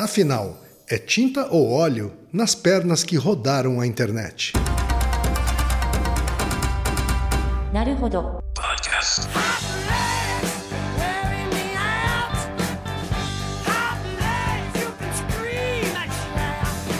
Afinal, 0.00 0.56
é 0.88 0.96
tinta 0.96 1.46
ou 1.50 1.70
óleo 1.70 2.10
nas 2.32 2.54
pernas 2.54 3.04
que 3.04 3.16
rodaram 3.16 3.78
a 3.82 3.86
internet. 3.86 4.54
Podcast. 8.54 9.28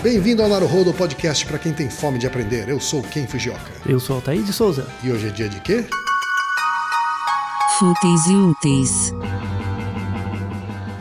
Bem-vindo 0.03 0.43
ao 0.43 0.51
Naruhodo 0.51 0.93
Podcast 0.93 1.47
para 1.47 1.59
quem 1.59 1.73
tem 1.73 1.89
fome 1.89 2.19
de 2.19 2.27
aprender. 2.27 2.69
Eu 2.69 2.79
sou 2.79 3.03
Ken 3.03 3.27
Fujioka. 3.27 3.73
Eu 3.87 3.99
sou 3.99 4.17
Altair 4.17 4.43
de 4.43 4.53
Souza. 4.53 4.87
E 5.03 5.11
hoje 5.11 5.29
é 5.29 5.31
dia 5.31 5.49
de 5.49 5.59
quê? 5.61 5.87
Fúteis 7.79 8.27
e 8.27 8.35
úteis. 8.35 9.15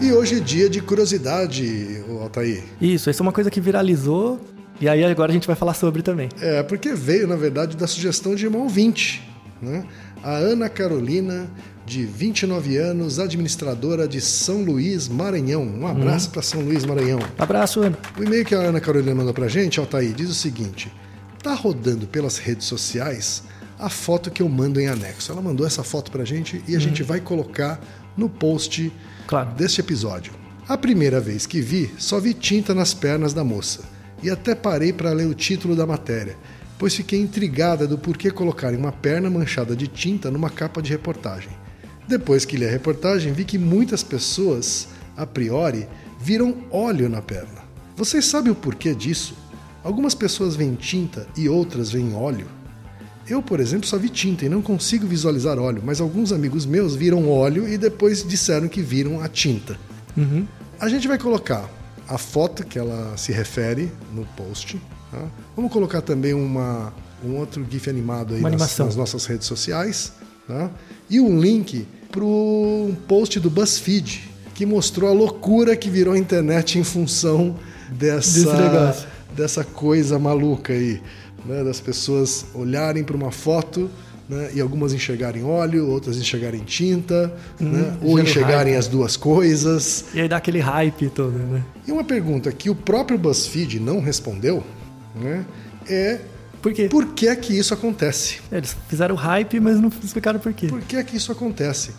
E 0.01 0.13
hoje 0.13 0.37
é 0.37 0.39
dia 0.39 0.69
de 0.69 0.81
curiosidade, 0.81 2.01
Altair. 2.21 2.63
Isso, 2.79 3.09
essa 3.09 3.21
é 3.21 3.23
uma 3.23 3.33
coisa 3.33 3.51
que 3.51 3.59
viralizou 3.59 4.39
e 4.79 4.87
aí 4.87 5.03
agora 5.03 5.29
a 5.29 5.33
gente 5.33 5.45
vai 5.45 5.57
falar 5.57 5.73
sobre 5.73 6.01
também. 6.01 6.29
É, 6.39 6.63
porque 6.63 6.93
veio, 6.93 7.27
na 7.27 7.35
verdade, 7.35 7.75
da 7.75 7.85
sugestão 7.85 8.33
de 8.33 8.47
uma 8.47 8.59
ouvinte. 8.59 9.21
Né? 9.61 9.85
A 10.23 10.35
Ana 10.35 10.69
Carolina, 10.69 11.49
de 11.85 12.05
29 12.05 12.77
anos, 12.77 13.19
administradora 13.19 14.07
de 14.07 14.21
São 14.21 14.63
Luís, 14.63 15.09
Maranhão. 15.09 15.63
Um 15.63 15.85
abraço 15.85 16.29
para 16.29 16.41
São 16.41 16.61
Luís, 16.61 16.85
Maranhão. 16.85 17.19
Abraço, 17.37 17.81
Ana. 17.81 17.97
O 18.17 18.23
e-mail 18.23 18.45
que 18.45 18.55
a 18.55 18.59
Ana 18.59 18.79
Carolina 18.79 19.13
mandou 19.13 19.33
pra 19.33 19.49
gente, 19.49 19.81
Altair, 19.81 20.13
diz 20.13 20.29
o 20.29 20.33
seguinte: 20.33 20.89
tá 21.43 21.53
rodando 21.53 22.07
pelas 22.07 22.37
redes 22.37 22.65
sociais 22.67 23.43
a 23.77 23.89
foto 23.89 24.31
que 24.31 24.41
eu 24.41 24.47
mando 24.47 24.79
em 24.79 24.87
anexo. 24.87 25.29
Ela 25.29 25.41
mandou 25.41 25.67
essa 25.67 25.83
foto 25.83 26.09
pra 26.09 26.23
gente 26.23 26.63
e 26.67 26.75
a 26.75 26.79
gente 26.79 27.03
vai 27.03 27.19
colocar 27.19 27.81
no 28.15 28.29
post 28.29 28.91
Claro. 29.29 29.51
deste 29.51 29.79
episódio. 29.79 30.33
A 30.67 30.75
primeira 30.75 31.19
vez 31.19 31.45
que 31.45 31.61
vi, 31.61 31.93
só 31.99 32.19
vi 32.19 32.33
tinta 32.33 32.73
nas 32.73 32.95
pernas 32.95 33.31
da 33.31 33.43
moça. 33.43 33.83
E 34.23 34.29
até 34.31 34.55
parei 34.55 34.91
para 34.91 35.13
ler 35.13 35.27
o 35.27 35.35
título 35.35 35.75
da 35.75 35.85
matéria, 35.85 36.35
pois 36.79 36.95
fiquei 36.95 37.21
intrigada 37.21 37.85
do 37.85 37.95
porquê 37.95 38.31
colocarem 38.31 38.79
uma 38.79 38.91
perna 38.91 39.29
manchada 39.29 39.75
de 39.75 39.87
tinta 39.87 40.31
numa 40.31 40.49
capa 40.49 40.81
de 40.81 40.89
reportagem. 40.89 41.51
Depois 42.07 42.43
que 42.43 42.57
li 42.57 42.65
a 42.65 42.71
reportagem, 42.71 43.31
vi 43.31 43.45
que 43.45 43.59
muitas 43.59 44.01
pessoas, 44.01 44.87
a 45.15 45.27
priori, 45.27 45.87
viram 46.19 46.63
óleo 46.71 47.07
na 47.07 47.21
perna. 47.21 47.61
Vocês 47.95 48.25
sabem 48.25 48.51
o 48.51 48.55
porquê 48.55 48.95
disso? 48.95 49.35
Algumas 49.83 50.15
pessoas 50.15 50.55
veem 50.55 50.73
tinta 50.73 51.27
e 51.37 51.47
outras 51.47 51.91
veem 51.91 52.15
óleo. 52.15 52.47
Eu, 53.29 53.41
por 53.43 53.59
exemplo, 53.59 53.87
só 53.87 53.97
vi 53.97 54.09
tinta 54.09 54.45
e 54.45 54.49
não 54.49 54.61
consigo 54.61 55.05
visualizar 55.05 55.59
óleo, 55.59 55.81
mas 55.85 56.01
alguns 56.01 56.31
amigos 56.31 56.65
meus 56.65 56.95
viram 56.95 57.29
óleo 57.29 57.67
e 57.67 57.77
depois 57.77 58.27
disseram 58.27 58.67
que 58.67 58.81
viram 58.81 59.21
a 59.21 59.27
tinta. 59.27 59.77
A 60.79 60.89
gente 60.89 61.07
vai 61.07 61.17
colocar 61.17 61.69
a 62.07 62.17
foto 62.17 62.65
que 62.65 62.79
ela 62.79 63.15
se 63.17 63.31
refere 63.31 63.91
no 64.13 64.25
post. 64.35 64.81
tá? 65.11 65.27
Vamos 65.55 65.71
colocar 65.71 66.01
também 66.01 66.33
uma, 66.33 66.91
um 67.23 67.35
outro 67.37 67.65
GIF 67.69 67.87
animado 67.89 68.33
aí 68.33 68.41
nas, 68.41 68.77
nas 68.79 68.95
nossas 68.95 69.25
redes 69.25 69.45
sociais. 69.45 70.13
tá? 70.47 70.71
E 71.09 71.19
um 71.19 71.39
link 71.39 71.87
para 72.11 72.23
um 72.23 72.95
post 73.07 73.39
do 73.39 73.49
BuzzFeed 73.49 74.27
que 74.55 74.65
mostrou 74.65 75.09
a 75.09 75.13
loucura 75.13 75.75
que 75.75 75.89
virou 75.89 76.15
a 76.15 76.17
internet 76.17 76.79
em 76.79 76.83
função 76.83 77.55
dessa, 77.91 79.07
dessa 79.35 79.63
coisa 79.63 80.17
maluca 80.17 80.73
aí, 80.73 81.01
né? 81.45 81.63
das 81.63 81.79
pessoas 81.79 82.45
olharem 82.53 83.03
para 83.03 83.15
uma 83.15 83.31
foto 83.31 83.89
né? 84.27 84.51
e 84.53 84.61
algumas 84.61 84.93
enxergarem 84.93 85.43
óleo, 85.43 85.89
outras 85.89 86.17
enxergarem 86.17 86.61
tinta, 86.61 87.33
né? 87.59 87.97
ou 88.01 88.19
enxergarem 88.19 88.73
hype. 88.73 88.79
as 88.79 88.87
duas 88.87 89.17
coisas. 89.17 90.05
E 90.13 90.21
aí 90.21 90.29
dá 90.29 90.37
aquele 90.37 90.59
hype 90.59 91.09
todo, 91.09 91.31
né? 91.31 91.63
E 91.87 91.91
uma 91.91 92.03
pergunta 92.03 92.51
que 92.51 92.69
o 92.69 92.75
próprio 92.75 93.17
BuzzFeed 93.17 93.79
não 93.79 93.99
respondeu 93.99 94.63
né? 95.15 95.45
é 95.87 96.19
Por 96.61 96.73
quê? 96.73 96.87
por 96.87 97.07
que 97.07 97.27
é 97.27 97.35
que 97.35 97.57
isso 97.57 97.73
acontece? 97.73 98.39
Eles 98.51 98.75
fizeram 98.87 99.15
hype, 99.15 99.59
mas 99.59 99.79
não 99.79 99.91
explicaram 100.03 100.39
por 100.39 100.53
quê. 100.53 100.67
Por 100.67 100.81
que 100.81 100.95
é 100.95 101.03
que 101.03 101.17
isso 101.17 101.31
acontece? 101.31 101.91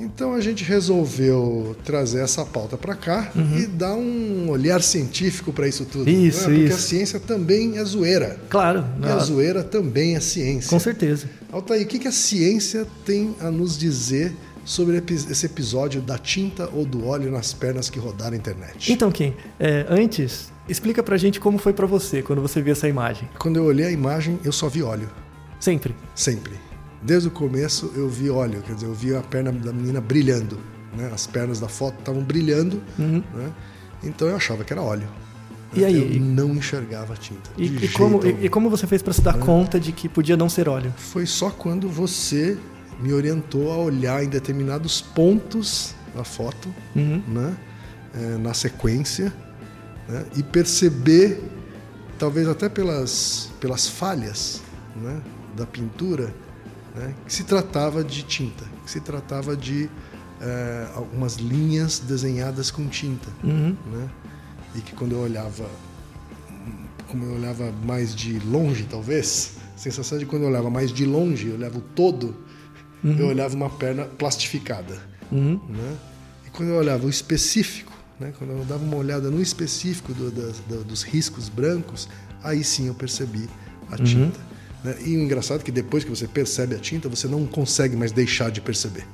Então 0.00 0.32
a 0.32 0.40
gente 0.40 0.64
resolveu 0.64 1.76
trazer 1.84 2.20
essa 2.20 2.44
pauta 2.44 2.76
para 2.76 2.94
cá 2.94 3.30
e 3.56 3.66
dar 3.66 3.94
um 3.94 4.48
olhar 4.50 4.82
científico 4.82 5.52
para 5.52 5.68
isso 5.68 5.84
tudo. 5.84 6.10
Uhum. 6.10 6.26
Isso, 6.26 6.48
né? 6.48 6.56
Porque 6.56 6.64
isso. 6.64 6.74
a 6.74 6.78
ciência 6.78 7.20
também 7.20 7.78
é 7.78 7.84
zoeira. 7.84 8.40
Claro, 8.48 8.84
E 9.00 9.06
a 9.06 9.14
ah, 9.14 9.18
zoeira 9.18 9.62
também 9.62 10.16
é 10.16 10.20
ciência. 10.20 10.70
com 10.70 10.78
certeza. 10.78 11.28
Altair, 11.50 11.82
o 11.82 11.86
que, 11.86 11.98
que 11.98 12.08
a 12.08 12.12
ciência 12.12 12.86
tem 13.04 13.34
a 13.40 13.50
nos 13.50 13.78
dizer 13.78 14.32
sobre 14.64 15.02
esse 15.10 15.46
episódio 15.46 16.00
da 16.00 16.16
tinta 16.16 16.68
ou 16.72 16.84
do 16.84 17.06
óleo 17.06 17.30
nas 17.30 17.52
pernas 17.52 17.90
que 17.90 17.98
rodaram 17.98 18.32
a 18.32 18.36
internet? 18.36 18.92
Então, 18.92 19.10
Kim, 19.10 19.34
é, 19.58 19.86
antes, 19.88 20.52
explica 20.68 21.02
pra 21.02 21.16
gente 21.16 21.38
como 21.38 21.58
foi 21.58 21.72
pra 21.72 21.86
você 21.86 22.22
quando 22.22 22.40
você 22.40 22.62
viu 22.62 22.72
essa 22.72 22.88
imagem. 22.88 23.28
Quando 23.38 23.56
eu 23.56 23.64
olhei 23.64 23.86
a 23.86 23.90
imagem, 23.90 24.38
eu 24.44 24.52
só 24.52 24.68
vi 24.68 24.82
óleo. 24.82 25.08
Sempre. 25.60 25.94
Sempre. 26.14 26.71
Desde 27.02 27.28
o 27.28 27.30
começo 27.30 27.92
eu 27.96 28.08
vi 28.08 28.30
óleo, 28.30 28.62
quer 28.64 28.74
dizer, 28.74 28.86
eu 28.86 28.94
vi 28.94 29.14
a 29.14 29.20
perna 29.20 29.50
da 29.52 29.72
menina 29.72 30.00
brilhando. 30.00 30.58
Né? 30.96 31.10
As 31.12 31.26
pernas 31.26 31.58
da 31.58 31.68
foto 31.68 31.98
estavam 31.98 32.22
brilhando, 32.22 32.80
né? 32.98 33.50
então 34.04 34.28
eu 34.28 34.36
achava 34.36 34.62
que 34.62 34.72
era 34.72 34.82
óleo. 34.82 35.08
Uhum. 35.74 35.80
E 35.80 35.84
aí? 35.84 36.16
Eu 36.16 36.22
não 36.22 36.50
enxergava 36.54 37.14
a 37.14 37.16
tinta. 37.16 37.50
E, 37.56 37.64
e 37.64 37.88
como, 37.88 38.24
e, 38.26 38.44
e 38.46 38.48
como 38.48 38.68
você 38.68 38.86
fez 38.86 39.02
pra 39.02 39.12
se 39.12 39.22
dar 39.22 39.38
conta 39.38 39.80
de 39.80 39.90
que 39.90 40.08
podia 40.08 40.36
não 40.36 40.48
ser 40.48 40.68
óleo? 40.68 40.92
Foi 40.96 41.24
só 41.26 41.50
quando 41.50 41.88
você 41.88 42.58
me 43.00 43.12
orientou 43.12 43.72
a 43.72 43.76
olhar 43.78 44.22
em 44.22 44.28
determinados 44.28 45.00
pontos 45.00 45.94
da 46.14 46.24
foto, 46.24 46.68
Uhum. 46.94 47.22
né? 47.26 47.56
É, 48.14 48.36
na 48.36 48.52
sequência, 48.52 49.32
né? 50.06 50.26
e 50.36 50.42
perceber, 50.42 51.42
talvez 52.18 52.46
até 52.46 52.68
pelas, 52.68 53.50
pelas 53.58 53.88
falhas 53.88 54.60
né? 54.94 55.18
da 55.56 55.64
pintura, 55.64 56.34
né? 56.94 57.14
que 57.26 57.32
se 57.32 57.44
tratava 57.44 58.02
de 58.04 58.22
tinta, 58.22 58.64
que 58.84 58.90
se 58.90 59.00
tratava 59.00 59.56
de 59.56 59.88
é, 60.40 60.88
algumas 60.94 61.36
linhas 61.36 61.98
desenhadas 62.00 62.70
com 62.70 62.86
tinta. 62.88 63.28
Uhum. 63.44 63.76
Né? 63.92 64.08
E 64.74 64.80
que 64.80 64.92
quando 64.94 65.12
eu 65.12 65.18
olhava, 65.20 65.66
como 67.08 67.24
eu 67.24 67.34
olhava 67.34 67.72
mais 67.84 68.14
de 68.14 68.38
longe, 68.40 68.84
talvez, 68.88 69.56
a 69.74 69.78
sensação 69.78 70.18
de 70.18 70.26
quando 70.26 70.42
eu 70.42 70.48
olhava 70.48 70.70
mais 70.70 70.92
de 70.92 71.04
longe, 71.04 71.48
eu 71.48 71.54
olhava 71.54 71.78
o 71.78 71.82
todo, 71.82 72.34
eu 73.04 73.26
olhava 73.26 73.54
uma 73.54 73.68
perna 73.68 74.04
plastificada. 74.04 74.96
Uhum. 75.30 75.60
Né? 75.68 75.96
E 76.46 76.50
quando 76.50 76.68
eu 76.70 76.76
olhava 76.76 77.04
o 77.06 77.10
específico, 77.10 77.92
né? 78.20 78.32
quando 78.38 78.50
eu 78.50 78.64
dava 78.64 78.82
uma 78.84 78.96
olhada 78.96 79.30
no 79.30 79.40
específico 79.42 80.12
do- 80.14 80.30
do- 80.30 80.84
dos 80.84 81.02
riscos 81.02 81.48
brancos, 81.48 82.08
aí 82.42 82.62
sim 82.62 82.86
eu 82.86 82.94
percebi 82.94 83.48
a 83.90 83.96
tinta. 83.98 84.38
Né? 84.82 84.96
E 85.04 85.16
o 85.16 85.22
engraçado 85.22 85.60
é 85.60 85.62
que 85.62 85.72
depois 85.72 86.04
que 86.04 86.10
você 86.10 86.26
percebe 86.26 86.74
a 86.74 86.78
tinta, 86.78 87.08
você 87.08 87.28
não 87.28 87.46
consegue 87.46 87.96
mais 87.96 88.12
deixar 88.12 88.50
de 88.50 88.60
perceber. 88.60 89.06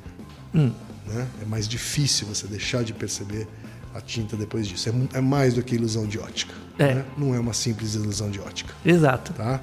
Hum. 0.55 0.71
Né? 1.07 1.27
É 1.43 1.45
mais 1.45 1.69
difícil 1.69 2.27
você 2.27 2.47
deixar 2.47 2.83
de 2.83 2.93
perceber 2.93 3.47
a 3.95 4.01
tinta 4.01 4.37
depois 4.37 4.67
disso. 4.67 4.89
É, 4.89 5.19
é 5.19 5.21
mais 5.21 5.55
do 5.55 5.63
que 5.63 5.75
ilusão 5.75 6.07
de 6.07 6.19
ótica. 6.19 6.55
É. 6.79 6.95
né? 6.95 7.05
Não 7.17 7.35
é 7.35 7.41
uma 7.41 7.53
simples 7.53 7.95
ilusão 7.95 8.31
de 8.31 8.41
ótica. 8.41 8.73
Exato. 8.85 9.33
Tá? 9.33 9.61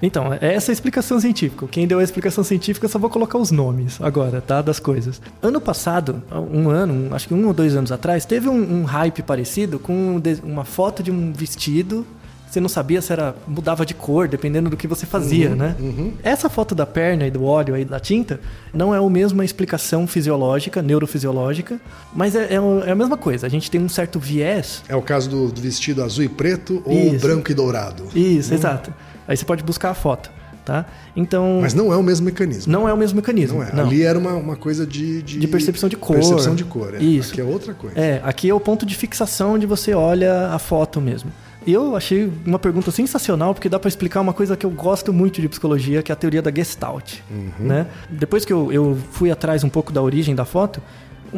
Então, 0.00 0.32
é 0.32 0.54
essa 0.54 0.70
a 0.70 0.74
explicação 0.74 1.18
científica. 1.18 1.66
Quem 1.66 1.86
deu 1.86 1.98
a 1.98 2.04
explicação 2.04 2.44
científica, 2.44 2.86
eu 2.86 2.90
só 2.90 2.98
vou 2.98 3.10
colocar 3.10 3.36
os 3.38 3.50
nomes 3.50 4.00
agora, 4.00 4.40
tá? 4.40 4.62
Das 4.62 4.78
coisas. 4.78 5.20
Ano 5.42 5.60
passado, 5.60 6.22
um 6.52 6.70
ano, 6.70 7.12
acho 7.14 7.26
que 7.26 7.34
um 7.34 7.46
ou 7.46 7.52
dois 7.52 7.74
anos 7.74 7.90
atrás, 7.90 8.24
teve 8.24 8.48
um, 8.48 8.80
um 8.80 8.84
hype 8.84 9.22
parecido 9.22 9.78
com 9.78 9.92
um 9.92 10.22
uma 10.44 10.64
foto 10.64 11.02
de 11.02 11.10
um 11.10 11.32
vestido. 11.32 12.06
Você 12.50 12.60
não 12.60 12.68
sabia 12.68 13.02
se 13.02 13.12
era 13.12 13.34
mudava 13.46 13.84
de 13.84 13.92
cor, 13.92 14.26
dependendo 14.26 14.70
do 14.70 14.76
que 14.76 14.86
você 14.86 15.04
fazia, 15.04 15.50
né? 15.54 15.76
Essa 16.22 16.48
foto 16.48 16.74
da 16.74 16.86
perna 16.86 17.26
e 17.26 17.30
do 17.30 17.44
óleo 17.44 17.74
aí 17.74 17.84
da 17.84 18.00
tinta 18.00 18.40
não 18.72 18.94
é 18.94 18.98
a 18.98 19.10
mesma 19.10 19.44
explicação 19.44 20.06
fisiológica, 20.06 20.80
neurofisiológica, 20.80 21.78
mas 22.14 22.34
é, 22.34 22.54
é 22.54 22.58
é 22.86 22.90
a 22.90 22.94
mesma 22.94 23.16
coisa. 23.16 23.46
A 23.46 23.50
gente 23.50 23.70
tem 23.70 23.80
um 23.80 23.88
certo 23.88 24.18
viés 24.18 24.82
É 24.88 24.96
o 24.96 25.02
caso 25.02 25.28
do, 25.28 25.52
do 25.52 25.60
vestido 25.60 26.02
azul 26.02 26.24
e 26.24 26.28
preto 26.28 26.82
ou 26.84 27.14
Isso. 27.14 27.20
branco 27.26 27.50
e 27.50 27.54
dourado. 27.54 28.04
Isso, 28.14 28.52
exato. 28.54 28.92
Aí 29.26 29.36
você 29.36 29.44
pode 29.44 29.62
buscar 29.62 29.90
a 29.90 29.94
foto, 29.94 30.30
tá? 30.64 30.86
Então, 31.14 31.58
Mas 31.60 31.74
não 31.74 31.92
é 31.92 31.96
o 31.96 32.02
mesmo 32.02 32.24
mecanismo. 32.24 32.72
não 32.72 32.88
é 32.88 32.92
o 32.92 32.96
mesmo 32.96 33.16
mecanismo. 33.16 33.58
Não 33.58 33.64
é. 33.64 33.80
Ali 33.82 34.02
era 34.02 34.18
uma, 34.18 34.32
uma 34.32 34.56
coisa 34.56 34.86
de, 34.86 35.22
de. 35.22 35.38
De 35.38 35.46
percepção 35.48 35.88
de 35.88 35.96
cor. 35.96 36.16
Percepção 36.16 36.54
de 36.54 36.64
cor, 36.64 36.94
é. 36.94 36.98
Isso. 36.98 37.32
Aqui 37.32 37.40
é 37.40 37.44
outra 37.44 37.74
coisa. 37.74 37.98
É, 37.98 38.20
aqui 38.24 38.48
é 38.48 38.54
o 38.54 38.60
ponto 38.60 38.86
de 38.86 38.94
fixação 38.94 39.54
onde 39.54 39.66
você 39.66 39.92
olha 39.92 40.48
a 40.48 40.58
foto 40.58 41.00
mesmo. 41.00 41.30
Eu 41.70 41.94
achei 41.94 42.32
uma 42.46 42.58
pergunta 42.58 42.90
sensacional, 42.90 43.52
porque 43.52 43.68
dá 43.68 43.78
para 43.78 43.88
explicar 43.88 44.22
uma 44.22 44.32
coisa 44.32 44.56
que 44.56 44.64
eu 44.64 44.70
gosto 44.70 45.12
muito 45.12 45.38
de 45.38 45.48
psicologia, 45.50 46.02
que 46.02 46.10
é 46.10 46.14
a 46.14 46.16
teoria 46.16 46.40
da 46.40 46.50
Gestalt. 46.50 47.16
Uhum. 47.30 47.66
Né? 47.66 47.86
Depois 48.08 48.42
que 48.42 48.52
eu, 48.52 48.72
eu 48.72 48.98
fui 49.12 49.30
atrás 49.30 49.62
um 49.62 49.68
pouco 49.68 49.92
da 49.92 50.00
origem 50.00 50.34
da 50.34 50.46
foto, 50.46 50.80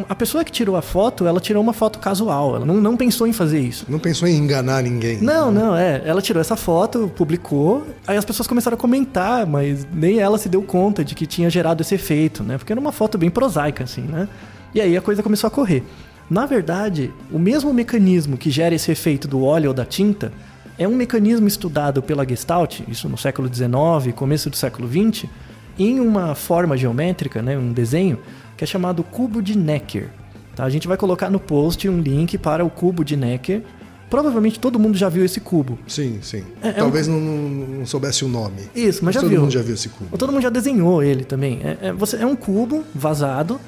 a 0.09 0.15
pessoa 0.15 0.45
que 0.45 0.53
tirou 0.53 0.77
a 0.77 0.83
foto, 0.83 1.27
ela 1.27 1.41
tirou 1.41 1.61
uma 1.61 1.73
foto 1.73 1.99
casual, 1.99 2.55
ela 2.55 2.65
não, 2.65 2.77
não 2.77 2.97
pensou 2.97 3.27
em 3.27 3.33
fazer 3.33 3.59
isso. 3.59 3.87
Não 3.89 3.99
pensou 3.99 4.29
em 4.29 4.37
enganar 4.37 4.85
ninguém. 4.85 5.21
Não, 5.21 5.51
não, 5.51 5.77
é. 5.77 6.01
Ela 6.05 6.23
tirou 6.23 6.41
essa 6.41 6.55
foto, 6.55 7.11
publicou, 7.17 7.85
aí 8.07 8.17
as 8.17 8.25
pessoas 8.25 8.47
começaram 8.47 8.77
a 8.77 8.79
comentar, 8.79 9.45
mas 9.47 9.85
nem 9.93 10.21
ela 10.21 10.39
se 10.39 10.49
deu 10.49 10.63
conta 10.63 11.05
de 11.05 11.17
que 11.17 11.27
tinha 11.27 11.51
gerado 11.51 11.83
esse 11.83 11.95
efeito, 11.97 12.45
né? 12.45 12.57
Porque 12.57 12.73
era 12.73 12.81
uma 12.81 12.93
foto 12.93 13.19
bem 13.19 13.31
prosaica, 13.31 13.83
assim, 13.83 14.03
né? 14.03 14.29
E 14.73 14.81
aí 14.81 14.97
a 14.97 15.01
coisa 15.01 15.23
começou 15.25 15.49
a 15.49 15.51
correr. 15.51 15.83
Na 16.31 16.47
verdade, 16.47 17.13
o 17.33 17.39
mesmo 17.39 17.75
mecanismo 17.75 18.37
que 18.37 18.51
gera 18.51 18.75
esse 18.75 18.91
efeito 18.93 19.27
do 19.27 19.43
óleo 19.43 19.69
ou 19.71 19.75
da 19.75 19.85
tinta 19.85 20.33
é 20.79 20.87
um 20.87 20.95
mecanismo 20.95 21.49
estudado 21.49 22.01
pela 22.01 22.27
Gestalt, 22.27 22.81
isso 22.89 23.09
no 23.09 23.19
século 23.19 23.53
XIX, 23.53 24.15
começo 24.15 24.49
do 24.49 24.57
século 24.57 24.89
XX, 24.89 25.25
em 25.79 25.99
uma 25.99 26.35
forma 26.37 26.77
geométrica, 26.77 27.43
né, 27.43 27.59
um 27.59 27.73
desenho, 27.73 28.19
que 28.57 28.63
é 28.63 28.67
chamado 28.67 29.03
cubo 29.03 29.43
de 29.43 29.59
Necker. 29.59 30.09
Tá? 30.55 30.65
A 30.65 30.71
gente 30.71 30.87
vai 30.87 30.97
colocar 30.97 31.29
no 31.31 31.41
post 31.41 31.89
um 31.89 32.01
link 32.01 32.39
para 32.39 32.65
o 32.65 32.71
cubo 32.71 33.05
de 33.05 33.17
Necker. 33.17 33.63
Provavelmente 34.09 34.59
todo 34.59 34.79
mundo 34.79 34.97
já 34.99 35.09
viu 35.09 35.25
esse 35.25 35.41
cubo. 35.41 35.79
Sim, 35.87 36.19
sim. 36.23 36.45
É- 36.63 36.69
é 36.69 36.73
Talvez 36.73 37.07
não, 37.07 37.21
não- 37.21 37.87
soubesse 37.87 38.25
o 38.25 38.29
nome. 38.29 38.63
Isso, 38.75 39.05
mas 39.05 39.15
já 39.15 39.21
todo 39.21 39.31
viu. 39.31 39.41
mundo 39.41 39.51
já 39.53 39.63
viu 39.63 39.75
esse 39.75 39.89
cubo. 39.89 40.09
Ou 40.13 40.19
todo 40.19 40.33
mundo 40.33 40.43
já 40.43 40.51
desenhou 40.51 41.03
ele 41.03 41.25
também. 41.25 41.61
É, 41.63 41.89
é- 41.89 41.93
você, 41.93 42.17
é 42.17 42.27
um 42.27 42.35
cubo 42.37 42.85
vazado 42.95 43.61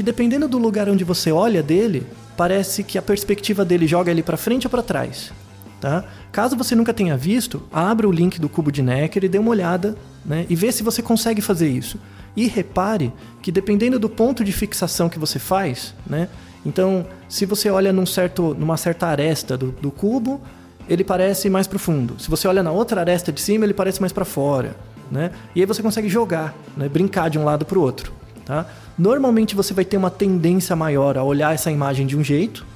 que 0.00 0.04
dependendo 0.04 0.48
do 0.48 0.56
lugar 0.56 0.88
onde 0.88 1.04
você 1.04 1.30
olha 1.30 1.62
dele, 1.62 2.06
parece 2.34 2.82
que 2.82 2.96
a 2.96 3.02
perspectiva 3.02 3.66
dele 3.66 3.86
joga 3.86 4.10
ele 4.10 4.22
para 4.22 4.38
frente 4.38 4.66
ou 4.66 4.70
para 4.70 4.82
trás. 4.82 5.30
Tá? 5.78 6.04
Caso 6.32 6.56
você 6.56 6.74
nunca 6.74 6.94
tenha 6.94 7.18
visto, 7.18 7.62
abra 7.70 8.08
o 8.08 8.10
link 8.10 8.40
do 8.40 8.48
cubo 8.48 8.72
de 8.72 8.80
Necker 8.80 9.24
e 9.24 9.28
dê 9.28 9.36
uma 9.36 9.50
olhada 9.50 9.94
né, 10.24 10.46
e 10.48 10.56
vê 10.56 10.72
se 10.72 10.82
você 10.82 11.02
consegue 11.02 11.42
fazer 11.42 11.68
isso. 11.68 12.00
E 12.34 12.46
repare 12.46 13.12
que 13.42 13.52
dependendo 13.52 13.98
do 13.98 14.08
ponto 14.08 14.42
de 14.42 14.52
fixação 14.52 15.06
que 15.10 15.18
você 15.18 15.38
faz, 15.38 15.94
né, 16.06 16.30
então 16.64 17.06
se 17.28 17.44
você 17.44 17.68
olha 17.68 17.92
num 17.92 18.06
certo, 18.06 18.56
numa 18.58 18.78
certa 18.78 19.06
aresta 19.06 19.54
do, 19.54 19.70
do 19.70 19.90
cubo, 19.90 20.40
ele 20.88 21.04
parece 21.04 21.50
mais 21.50 21.66
profundo. 21.66 22.18
Se 22.18 22.30
você 22.30 22.48
olha 22.48 22.62
na 22.62 22.72
outra 22.72 23.02
aresta 23.02 23.30
de 23.30 23.40
cima, 23.42 23.66
ele 23.66 23.74
parece 23.74 24.00
mais 24.00 24.14
para 24.14 24.24
fora, 24.24 24.74
né? 25.12 25.30
E 25.54 25.60
aí 25.60 25.66
você 25.66 25.82
consegue 25.82 26.08
jogar, 26.08 26.54
né? 26.74 26.88
brincar 26.88 27.28
de 27.28 27.38
um 27.38 27.44
lado 27.44 27.66
para 27.66 27.78
o 27.78 27.82
outro, 27.82 28.14
tá? 28.44 28.66
Normalmente 28.98 29.54
você 29.54 29.72
vai 29.72 29.84
ter 29.84 29.96
uma 29.96 30.10
tendência 30.10 30.74
maior 30.76 31.16
a 31.16 31.24
olhar 31.24 31.54
essa 31.54 31.70
imagem 31.70 32.06
de 32.06 32.16
um 32.16 32.24
jeito, 32.24 32.66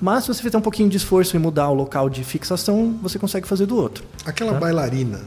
mas 0.00 0.24
se 0.24 0.28
você 0.28 0.42
fizer 0.42 0.56
um 0.56 0.62
pouquinho 0.62 0.88
de 0.88 0.96
esforço 0.96 1.36
em 1.36 1.40
mudar 1.40 1.68
o 1.68 1.74
local 1.74 2.08
de 2.08 2.24
fixação, 2.24 2.98
você 3.02 3.18
consegue 3.18 3.46
fazer 3.46 3.66
do 3.66 3.76
outro. 3.76 4.04
Aquela 4.24 4.54
bailarina 4.54 5.20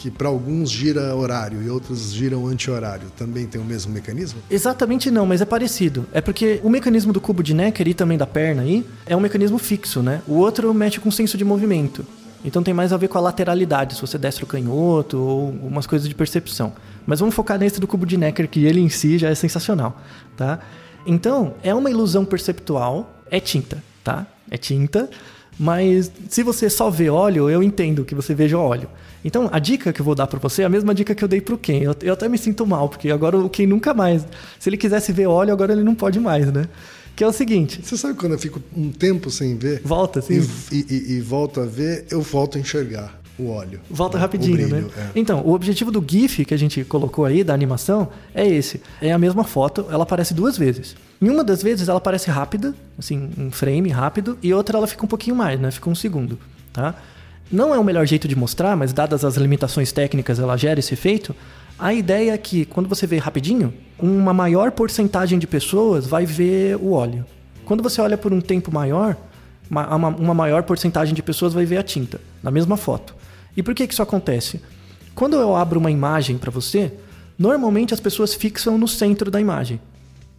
que 0.00 0.10
para 0.10 0.28
alguns 0.28 0.70
gira 0.70 1.14
horário 1.14 1.62
e 1.62 1.68
outros 1.68 2.14
giram 2.14 2.46
anti-horário, 2.46 3.08
também 3.18 3.46
tem 3.46 3.60
o 3.60 3.64
mesmo 3.64 3.92
mecanismo? 3.92 4.40
Exatamente 4.50 5.10
não, 5.10 5.26
mas 5.26 5.42
é 5.42 5.44
parecido. 5.44 6.06
É 6.10 6.22
porque 6.22 6.58
o 6.62 6.70
mecanismo 6.70 7.12
do 7.12 7.20
cubo 7.20 7.42
de 7.42 7.52
Necker 7.52 7.86
e 7.86 7.92
também 7.92 8.16
da 8.16 8.26
perna 8.26 8.62
aí 8.62 8.86
é 9.04 9.14
um 9.14 9.20
mecanismo 9.20 9.58
fixo, 9.58 10.02
né? 10.02 10.22
O 10.26 10.34
outro 10.36 10.72
mexe 10.72 10.98
com 10.98 11.10
senso 11.10 11.36
de 11.36 11.44
movimento. 11.44 12.06
Então 12.42 12.62
tem 12.62 12.72
mais 12.72 12.94
a 12.94 12.96
ver 12.96 13.08
com 13.08 13.18
a 13.18 13.20
lateralidade, 13.20 13.94
se 13.94 14.00
você 14.00 14.16
desce 14.16 14.42
o 14.42 14.46
canhoto 14.46 15.18
ou 15.18 15.50
umas 15.62 15.86
coisas 15.86 16.08
de 16.08 16.14
percepção. 16.14 16.72
Mas 17.10 17.18
vamos 17.18 17.34
focar 17.34 17.58
nesse 17.58 17.80
do 17.80 17.88
cubo 17.88 18.06
de 18.06 18.16
Necker, 18.16 18.48
que 18.48 18.64
ele 18.64 18.80
em 18.80 18.88
si 18.88 19.18
já 19.18 19.28
é 19.30 19.34
sensacional, 19.34 20.00
tá? 20.36 20.60
Então, 21.04 21.54
é 21.60 21.74
uma 21.74 21.90
ilusão 21.90 22.24
perceptual, 22.24 23.20
é 23.28 23.40
tinta, 23.40 23.82
tá? 24.04 24.24
É 24.48 24.56
tinta, 24.56 25.10
mas 25.58 26.10
se 26.28 26.44
você 26.44 26.70
só 26.70 26.88
vê 26.88 27.10
óleo, 27.10 27.50
eu 27.50 27.64
entendo 27.64 28.04
que 28.04 28.14
você 28.14 28.32
veja 28.32 28.56
óleo. 28.58 28.88
Então, 29.24 29.48
a 29.52 29.58
dica 29.58 29.92
que 29.92 30.00
eu 30.00 30.04
vou 30.04 30.14
dar 30.14 30.28
pra 30.28 30.38
você 30.38 30.62
é 30.62 30.64
a 30.64 30.68
mesma 30.68 30.94
dica 30.94 31.12
que 31.12 31.24
eu 31.24 31.28
dei 31.28 31.40
pro 31.40 31.58
Ken. 31.58 31.80
Eu, 31.82 31.96
eu 32.00 32.12
até 32.14 32.28
me 32.28 32.38
sinto 32.38 32.64
mal, 32.64 32.88
porque 32.88 33.10
agora 33.10 33.36
o 33.36 33.50
Ken 33.50 33.66
nunca 33.66 33.92
mais. 33.92 34.24
Se 34.60 34.68
ele 34.70 34.76
quisesse 34.76 35.12
ver 35.12 35.26
óleo, 35.26 35.52
agora 35.52 35.72
ele 35.72 35.82
não 35.82 35.96
pode 35.96 36.20
mais, 36.20 36.50
né? 36.52 36.66
Que 37.16 37.24
é 37.24 37.26
o 37.26 37.32
seguinte: 37.32 37.80
Você 37.84 37.96
sabe 37.98 38.14
quando 38.14 38.32
eu 38.32 38.38
fico 38.38 38.62
um 38.74 38.90
tempo 38.92 39.30
sem 39.30 39.58
ver 39.58 39.82
volta 39.84 40.22
e, 40.30 40.38
e- 40.72 40.86
e- 40.88 41.12
e 41.16 41.20
volto 41.20 41.60
a 41.60 41.66
ver, 41.66 42.06
eu 42.08 42.22
volto 42.22 42.56
a 42.56 42.60
enxergar 42.60 43.19
o 43.40 43.50
óleo. 43.50 43.80
Volta 43.90 44.16
O 44.16 44.20
rapidinho, 44.20 44.56
brilho, 44.56 44.76
né? 44.76 44.84
é. 44.96 45.18
Então, 45.18 45.40
o 45.44 45.52
objetivo 45.52 45.90
do 45.90 46.04
GIF 46.06 46.44
que 46.44 46.54
a 46.54 46.56
gente 46.56 46.84
colocou 46.84 47.24
aí, 47.24 47.42
da 47.42 47.54
animação, 47.54 48.08
é 48.34 48.46
esse. 48.46 48.80
É 49.00 49.12
a 49.12 49.18
mesma 49.18 49.44
foto, 49.44 49.86
ela 49.90 50.02
aparece 50.04 50.32
duas 50.34 50.56
vezes. 50.58 50.94
Em 51.20 51.28
uma 51.28 51.42
das 51.44 51.62
vezes 51.62 51.88
ela 51.88 51.98
aparece 51.98 52.30
rápida, 52.30 52.74
assim, 52.98 53.30
um 53.38 53.50
frame 53.50 53.88
rápido, 53.90 54.38
e 54.42 54.52
outra 54.54 54.78
ela 54.78 54.86
fica 54.86 55.04
um 55.04 55.08
pouquinho 55.08 55.36
mais, 55.36 55.58
né? 55.60 55.70
Fica 55.70 55.88
um 55.90 55.94
segundo, 55.94 56.38
tá? 56.72 56.94
Não 57.52 57.74
é 57.74 57.78
o 57.78 57.84
melhor 57.84 58.06
jeito 58.06 58.28
de 58.28 58.36
mostrar, 58.36 58.76
mas 58.76 58.92
dadas 58.92 59.24
as 59.24 59.36
limitações 59.36 59.90
técnicas, 59.92 60.38
ela 60.38 60.56
gera 60.56 60.78
esse 60.78 60.94
efeito. 60.94 61.34
A 61.78 61.92
ideia 61.92 62.32
é 62.32 62.38
que, 62.38 62.64
quando 62.64 62.88
você 62.88 63.06
vê 63.06 63.16
rapidinho, 63.18 63.72
uma 63.98 64.32
maior 64.32 64.70
porcentagem 64.70 65.38
de 65.38 65.46
pessoas 65.46 66.06
vai 66.06 66.24
ver 66.26 66.76
o 66.76 66.92
óleo. 66.92 67.24
Quando 67.64 67.82
você 67.82 68.00
olha 68.00 68.16
por 68.18 68.32
um 68.32 68.40
tempo 68.40 68.72
maior, 68.72 69.16
ma- 69.68 69.94
uma, 69.96 70.08
uma 70.08 70.34
maior 70.34 70.62
porcentagem 70.62 71.14
de 71.14 71.22
pessoas 71.22 71.52
vai 71.52 71.64
ver 71.64 71.78
a 71.78 71.82
tinta, 71.82 72.20
na 72.42 72.50
mesma 72.50 72.76
foto. 72.76 73.14
E 73.56 73.62
por 73.62 73.74
que, 73.74 73.86
que 73.86 73.92
isso 73.92 74.02
acontece? 74.02 74.60
Quando 75.14 75.36
eu 75.36 75.54
abro 75.54 75.78
uma 75.78 75.90
imagem 75.90 76.38
para 76.38 76.50
você, 76.50 76.92
normalmente 77.38 77.92
as 77.92 78.00
pessoas 78.00 78.34
fixam 78.34 78.78
no 78.78 78.88
centro 78.88 79.30
da 79.30 79.40
imagem. 79.40 79.80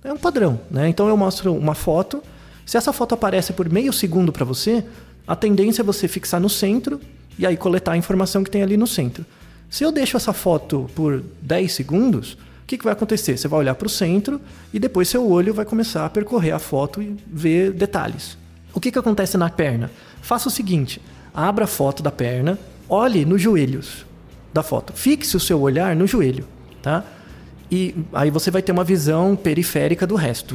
É 0.03 0.11
um 0.11 0.17
padrão, 0.17 0.59
né? 0.69 0.87
Então 0.89 1.07
eu 1.07 1.15
mostro 1.15 1.53
uma 1.53 1.75
foto. 1.75 2.23
Se 2.65 2.77
essa 2.77 2.91
foto 2.91 3.13
aparece 3.13 3.53
por 3.53 3.69
meio 3.69 3.93
segundo 3.93 4.31
para 4.31 4.45
você, 4.45 4.83
a 5.27 5.35
tendência 5.35 5.81
é 5.81 5.85
você 5.85 6.07
fixar 6.07 6.39
no 6.39 6.49
centro 6.49 6.99
e 7.37 7.45
aí 7.45 7.55
coletar 7.55 7.93
a 7.93 7.97
informação 7.97 8.43
que 8.43 8.49
tem 8.49 8.63
ali 8.63 8.77
no 8.77 8.87
centro. 8.87 9.25
Se 9.69 9.83
eu 9.83 9.91
deixo 9.91 10.17
essa 10.17 10.33
foto 10.33 10.89
por 10.95 11.23
10 11.41 11.71
segundos, 11.71 12.33
o 12.33 12.37
que, 12.67 12.77
que 12.77 12.83
vai 12.83 12.93
acontecer? 12.93 13.37
Você 13.37 13.47
vai 13.47 13.59
olhar 13.59 13.75
para 13.75 13.87
o 13.87 13.89
centro 13.89 14.41
e 14.73 14.79
depois 14.79 15.07
seu 15.07 15.29
olho 15.29 15.53
vai 15.53 15.65
começar 15.65 16.05
a 16.05 16.09
percorrer 16.09 16.51
a 16.51 16.59
foto 16.59 17.01
e 17.01 17.15
ver 17.27 17.71
detalhes. 17.71 18.37
O 18.73 18.79
que, 18.79 18.91
que 18.91 18.99
acontece 18.99 19.37
na 19.37 19.49
perna? 19.49 19.91
Faça 20.21 20.47
o 20.47 20.51
seguinte: 20.51 21.01
abra 21.33 21.65
a 21.65 21.67
foto 21.67 22.01
da 22.01 22.11
perna, 22.11 22.57
olhe 22.91 23.23
nos 23.23 23.41
joelhos 23.41 24.05
da 24.53 24.61
foto, 24.61 24.91
fixe 24.93 25.37
o 25.37 25.39
seu 25.39 25.61
olhar 25.61 25.95
no 25.95 26.05
joelho, 26.05 26.45
tá? 26.81 27.05
E 27.71 27.95
aí 28.11 28.29
você 28.29 28.51
vai 28.51 28.61
ter 28.61 28.73
uma 28.73 28.83
visão 28.83 29.33
periférica 29.33 30.05
do 30.05 30.15
resto. 30.15 30.53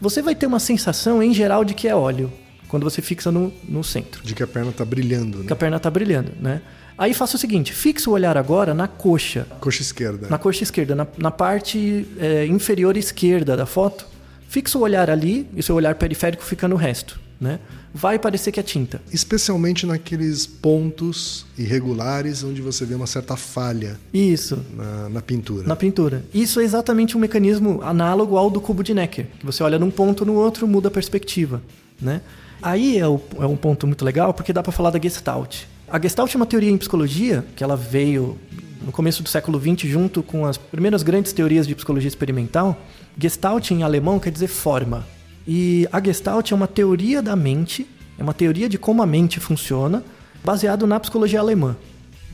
Você 0.00 0.20
vai 0.20 0.34
ter 0.34 0.46
uma 0.46 0.60
sensação 0.60 1.22
em 1.22 1.32
geral 1.32 1.64
de 1.64 1.72
que 1.72 1.88
é 1.88 1.94
óleo 1.96 2.30
quando 2.68 2.84
você 2.84 3.00
fixa 3.00 3.30
no, 3.30 3.52
no 3.68 3.82
centro 3.84 4.22
De 4.24 4.34
que 4.34 4.42
a 4.42 4.46
perna 4.46 4.72
tá 4.72 4.84
brilhando, 4.84 5.38
né? 5.38 5.44
que 5.46 5.52
a 5.52 5.56
perna 5.56 5.78
está 5.78 5.90
brilhando, 5.90 6.32
né? 6.40 6.60
Aí 6.98 7.14
faça 7.14 7.36
o 7.36 7.38
seguinte, 7.38 7.72
fixa 7.72 8.10
o 8.10 8.12
olhar 8.12 8.36
agora 8.36 8.74
na 8.74 8.86
coxa, 8.86 9.46
Coxa 9.60 9.80
esquerda. 9.80 10.28
na 10.28 10.36
coxa 10.38 10.62
esquerda, 10.62 10.94
na, 10.94 11.06
na 11.16 11.30
parte 11.30 12.06
é, 12.18 12.44
inferior 12.46 12.96
esquerda 12.98 13.56
da 13.56 13.64
foto. 13.64 14.06
Fixa 14.46 14.76
o 14.76 14.82
olhar 14.82 15.08
ali 15.08 15.48
e 15.54 15.60
o 15.60 15.62
seu 15.62 15.74
olhar 15.74 15.94
periférico 15.94 16.42
fica 16.44 16.68
no 16.68 16.76
resto, 16.76 17.18
né? 17.42 17.58
Vai 17.92 18.20
parecer 18.20 18.52
que 18.52 18.60
é 18.60 18.62
tinta. 18.62 19.02
Especialmente 19.12 19.84
naqueles 19.84 20.46
pontos 20.46 21.44
irregulares 21.58 22.44
onde 22.44 22.62
você 22.62 22.84
vê 22.86 22.94
uma 22.94 23.06
certa 23.08 23.36
falha 23.36 23.98
Isso, 24.14 24.64
na, 24.76 25.08
na 25.08 25.20
pintura. 25.20 25.66
na 25.66 25.74
pintura. 25.74 26.24
Isso 26.32 26.60
é 26.60 26.62
exatamente 26.64 27.16
um 27.16 27.20
mecanismo 27.20 27.80
análogo 27.82 28.36
ao 28.36 28.48
do 28.48 28.60
cubo 28.60 28.84
de 28.84 28.94
Necker, 28.94 29.26
você 29.42 29.62
olha 29.64 29.76
num 29.78 29.90
ponto 29.90 30.24
no 30.24 30.34
outro, 30.34 30.68
muda 30.68 30.86
a 30.86 30.90
perspectiva, 30.90 31.60
né? 32.00 32.20
Aí 32.62 32.96
é, 32.96 33.08
o- 33.08 33.20
é 33.40 33.46
um 33.46 33.56
ponto 33.56 33.88
muito 33.88 34.04
legal 34.04 34.32
porque 34.32 34.52
dá 34.52 34.62
para 34.62 34.70
falar 34.70 34.90
da 34.90 35.00
Gestalt. 35.00 35.64
A 35.88 35.98
Gestalt 36.00 36.32
é 36.32 36.36
uma 36.36 36.46
teoria 36.46 36.70
em 36.70 36.78
psicologia 36.78 37.44
que 37.56 37.64
ela 37.64 37.76
veio 37.76 38.38
no 38.86 38.92
começo 38.92 39.20
do 39.22 39.28
século 39.28 39.60
XX 39.60 39.90
junto 39.90 40.22
com 40.22 40.46
as 40.46 40.56
primeiras 40.56 41.02
grandes 41.02 41.32
teorias 41.32 41.66
de 41.66 41.74
psicologia 41.74 42.06
experimental. 42.08 42.80
Gestalt 43.18 43.70
em 43.72 43.82
alemão 43.82 44.20
quer 44.20 44.30
dizer 44.30 44.46
forma. 44.46 45.04
E 45.46 45.88
a 45.92 46.02
Gestalt 46.02 46.52
é 46.52 46.54
uma 46.54 46.68
teoria 46.68 47.20
da 47.20 47.34
mente, 47.34 47.86
é 48.18 48.22
uma 48.22 48.34
teoria 48.34 48.68
de 48.68 48.78
como 48.78 49.02
a 49.02 49.06
mente 49.06 49.40
funciona, 49.40 50.04
baseado 50.44 50.86
na 50.86 50.98
psicologia 51.00 51.40
alemã. 51.40 51.76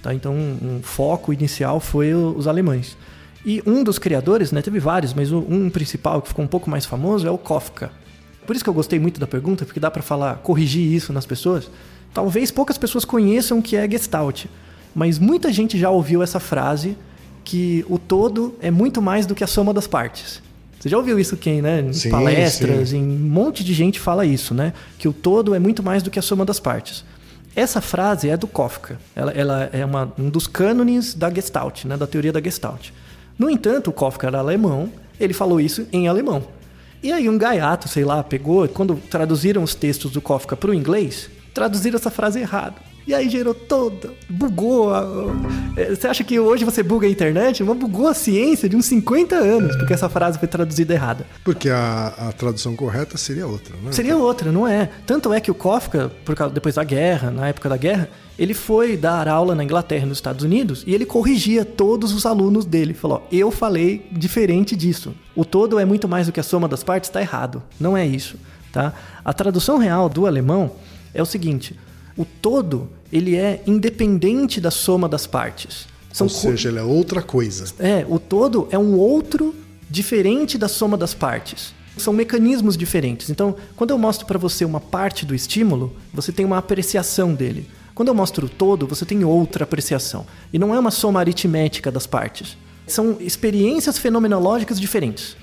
Tá? 0.03 0.15
Então, 0.15 0.35
um, 0.35 0.81
foco 0.83 1.33
inicial 1.33 1.81
foi 1.81 2.15
os 2.15 2.47
alemães. 2.47 2.97
E 3.45 3.63
um 3.67 3.83
dos 3.83 3.99
criadores, 3.99 4.53
né, 4.53 4.61
teve 4.61 4.79
vários, 4.79 5.15
mas 5.15 5.33
um 5.33 5.71
principal 5.71 6.21
que 6.21 6.29
ficou 6.29 6.45
um 6.45 6.49
pouco 6.49 6.69
mais 6.69 6.85
famoso 6.85 7.27
é 7.27 7.31
o 7.31 7.39
Kafka. 7.39 7.91
Por 8.47 8.55
isso 8.55 8.65
que 8.65 8.71
eu 8.71 8.75
gostei 8.75 8.99
muito 8.99 9.21
da 9.21 9.27
pergunta, 9.27 9.65
porque 9.65 9.81
dá 9.81 9.91
para 9.91 10.03
falar, 10.03 10.37
corrigir 10.37 10.93
isso 10.93 11.13
nas 11.13 11.27
pessoas. 11.27 11.71
Talvez 12.13 12.51
poucas 12.51 12.79
pessoas 12.79 13.05
conheçam 13.05 13.59
o 13.59 13.63
que 13.63 13.77
é 13.77 13.89
Gestalt, 13.89 14.47
mas 14.95 15.19
muita 15.19 15.53
gente 15.53 15.79
já 15.79 15.91
ouviu 15.91 16.23
essa 16.23 16.41
frase 16.41 16.97
que 17.45 17.85
o 17.89 17.99
todo 17.99 18.55
é 18.61 18.71
muito 18.71 19.01
mais 19.01 19.25
do 19.27 19.35
que 19.35 19.45
a 19.45 19.47
soma 19.47 19.73
das 19.73 19.87
partes. 19.87 20.43
Você 20.79 20.89
já 20.89 20.97
ouviu 20.97 21.19
isso 21.19 21.37
quem, 21.37 21.61
né? 21.61 21.81
Em 21.81 21.93
Sim, 21.93 22.11
palestras, 22.11 22.91
sim. 22.91 22.99
em 22.99 23.03
um 23.03 23.29
monte 23.29 23.65
de 23.65 23.75
gente 23.75 23.99
fala 23.99 24.25
isso, 24.25 24.55
né? 24.55 24.73
Que 24.99 25.09
o 25.09 25.13
todo 25.13 25.55
é 25.55 25.59
muito 25.59 25.83
mais 25.83 26.03
do 26.03 26.11
que 26.11 26.19
a 26.19 26.23
soma 26.23 26.45
das 26.45 26.61
partes. 26.61 27.05
Essa 27.57 27.81
frase 27.81 28.29
é 28.29 28.37
do 28.37 28.47
Kafka. 28.47 28.99
Ela, 29.17 29.33
ela 29.33 29.71
é 29.73 29.85
uma- 29.85 30.13
um 30.17 30.29
dos 30.31 30.47
cânones 30.47 31.15
da 31.15 31.29
Gestalt, 31.33 31.85
né? 31.85 31.97
Da 31.97 32.07
teoria 32.07 32.33
da 32.33 32.41
Gestalt. 32.41 32.91
No 33.37 33.51
entanto, 33.51 33.91
o 33.91 33.93
Kafka 33.93 34.29
era 34.29 34.39
alemão, 34.39 34.89
ele 35.19 35.35
falou 35.35 35.61
isso 35.61 35.87
em 35.93 36.07
alemão. 36.07 36.45
E 37.03 37.13
aí 37.13 37.29
um 37.29 37.39
gaiato, 37.39 37.89
sei 37.89 38.05
lá, 38.05 38.23
pegou, 38.23 38.67
quando 38.69 38.97
traduziram 39.11 39.63
os 39.63 39.75
textos 39.75 40.13
do 40.13 40.21
Kafka 40.21 40.57
para 40.57 40.71
o 40.71 40.75
inglês, 40.75 41.29
traduziram 41.55 41.97
essa 41.97 42.11
frase 42.11 42.39
errado. 42.41 42.77
E 43.09 43.15
aí 43.15 43.27
gerou 43.31 43.55
toda, 43.55 44.13
bugou. 44.29 44.93
a- 44.93 45.03
é, 45.79 45.95
Você 45.95 46.07
acha 46.07 46.23
que 46.23 46.39
hoje 46.39 46.63
você 46.63 46.83
buga 46.83 47.07
a 47.07 47.11
internet? 47.11 47.65
Mas 47.65 47.75
bugou 47.79 48.07
a 48.07 48.13
ciência 48.13 48.69
de 48.69 48.77
uns 48.77 48.85
50 48.85 49.35
anos, 49.35 49.75
porque 49.77 49.95
essa 49.95 50.11
frase 50.11 50.39
foi 50.39 50.47
traduzida 50.47 50.93
errada. 50.93 51.27
Porque 51.43 51.71
a, 51.71 52.09
a 52.29 52.33
tradução 52.33 52.77
correta 52.77 53.17
seria 53.17 53.47
outra, 53.47 53.75
né? 53.83 53.93
Seria 53.93 54.15
outra, 54.19 54.53
não 54.53 54.69
é? 54.69 54.91
Tanto 55.07 55.33
é 55.33 55.41
que 55.41 55.51
o 55.51 55.55
Kafka, 55.55 56.13
por 56.23 56.35
causa, 56.35 56.53
depois 56.53 56.75
da 56.75 56.85
guerra, 56.85 57.31
na 57.31 57.49
época 57.49 57.67
da 57.71 57.79
guerra, 57.79 58.11
ele 58.39 58.53
foi 58.53 58.95
dar 58.95 59.27
aula 59.27 59.55
na 59.55 59.65
Inglaterra 59.65 60.05
e 60.05 60.09
nos 60.09 60.19
Estados 60.19 60.45
Unidos 60.45 60.85
e 60.87 60.95
ele 60.95 61.07
corrigia 61.07 61.65
todos 61.65 62.13
os 62.13 62.27
alunos 62.27 62.67
dele. 62.67 62.93
Falou: 62.93 63.23
ó, 63.25 63.29
eu 63.35 63.51
falei 63.51 64.07
diferente 64.13 64.77
disso. 64.77 65.15
O 65.35 65.47
todo 65.47 65.79
é 65.79 65.85
muito 65.87 66.07
mais 66.07 66.27
do 66.27 66.33
que 66.33 66.41
a 66.41 66.43
soma 66.43 66.69
das 66.69 66.85
partes, 66.85 67.09
está 67.09 67.23
errado. 67.23 67.63
Não 67.81 67.97
é 67.97 68.07
isso. 68.07 68.37
Tá? 68.71 68.93
A 69.25 69.33
tradução 69.33 69.79
real 69.79 70.11
do 70.11 70.27
alemão 70.27 70.73
é 71.15 71.23
o 71.23 71.27
seguinte: 71.27 71.75
o 72.19 72.25
todo 72.25 72.91
ele 73.13 73.37
é 73.37 73.63
independente 73.67 74.61
da 74.61 74.71
soma 74.71 75.09
das 75.09 75.27
partes. 75.27 75.87
São 76.13 76.27
Ou 76.27 76.33
seja, 76.33 76.69
ele 76.69 76.79
é 76.79 76.83
outra 76.83 77.23
coisa. 77.23 77.65
é, 77.79 78.05
o 78.09 78.19
todo 78.19 78.67
é 78.71 78.79
um 78.79 78.97
outro 78.97 79.55
diferente 79.91 80.59
da 80.59 80.69
soma 80.69 80.97
das 80.97 81.15
partes. 81.15 81.73
São 81.97 82.13
mecanismos 82.13 82.77
diferentes. 82.77 83.29
Então, 83.29 83.57
quando 83.77 83.91
eu 83.91 83.99
mostro 83.99 84.27
para 84.27 84.39
você 84.39 84.65
uma 84.65 84.81
parte 84.81 85.27
do 85.27 85.35
estímulo, 85.35 85.95
você 86.15 86.31
tem 86.31 86.47
uma 86.47 86.59
apreciação 86.59 87.35
dele. 87.35 87.69
Quando 87.95 88.09
eu 88.09 88.15
mostro 88.15 88.47
o 88.47 88.49
todo, 88.49 88.87
você 88.87 89.05
tem 89.05 89.25
outra 89.25 89.65
apreciação. 89.65 90.25
E 90.53 90.59
não 90.59 90.73
é 90.75 90.79
uma 90.79 90.93
soma 90.93 91.19
aritmética 91.19 91.91
das 91.91 92.07
partes. 92.07 92.57
São 92.87 93.17
experiências 93.19 93.99
fenomenológicas 93.99 94.79
diferentes. 94.81 95.37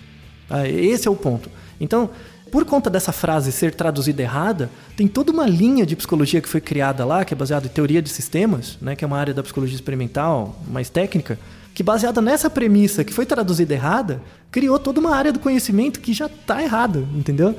Ah, 0.50 0.68
Esse 0.68 1.08
é 1.08 1.12
o 1.12 1.16
ponto. 1.16 1.50
Então, 1.80 2.10
por 2.52 2.66
conta 2.66 2.90
dessa 2.90 3.12
frase 3.12 3.52
ser 3.52 3.74
traduzida 3.74 4.22
errada, 4.22 4.70
tem 4.96 5.08
toda 5.08 5.32
uma 5.32 5.46
linha 5.46 5.86
de 5.86 5.96
psicologia 5.96 6.42
que 6.42 6.50
foi 6.50 6.62
criada 6.62 7.04
lá, 7.06 7.26
que 7.26 7.34
é 7.34 7.38
baseada 7.38 7.66
em 7.66 7.70
teoria 7.70 8.02
de 8.02 8.10
sistemas, 8.10 8.78
né, 8.82 8.96
que 8.96 9.04
é 9.04 9.08
uma 9.08 9.18
área 9.18 9.34
da 9.34 9.44
psicologia 9.44 9.76
experimental 9.76 10.56
mais 10.68 10.90
técnica, 10.90 11.38
que 11.74 11.84
baseada 11.84 12.22
nessa 12.22 12.50
premissa 12.50 13.04
que 13.04 13.14
foi 13.14 13.26
traduzida 13.26 13.74
errada, 13.74 14.22
criou 14.50 14.80
toda 14.80 15.00
uma 15.00 15.14
área 15.14 15.34
do 15.34 15.40
conhecimento 15.40 16.00
que 16.00 16.14
já 16.14 16.28
está 16.28 16.64
errada, 16.64 17.00
entendeu? 17.14 17.54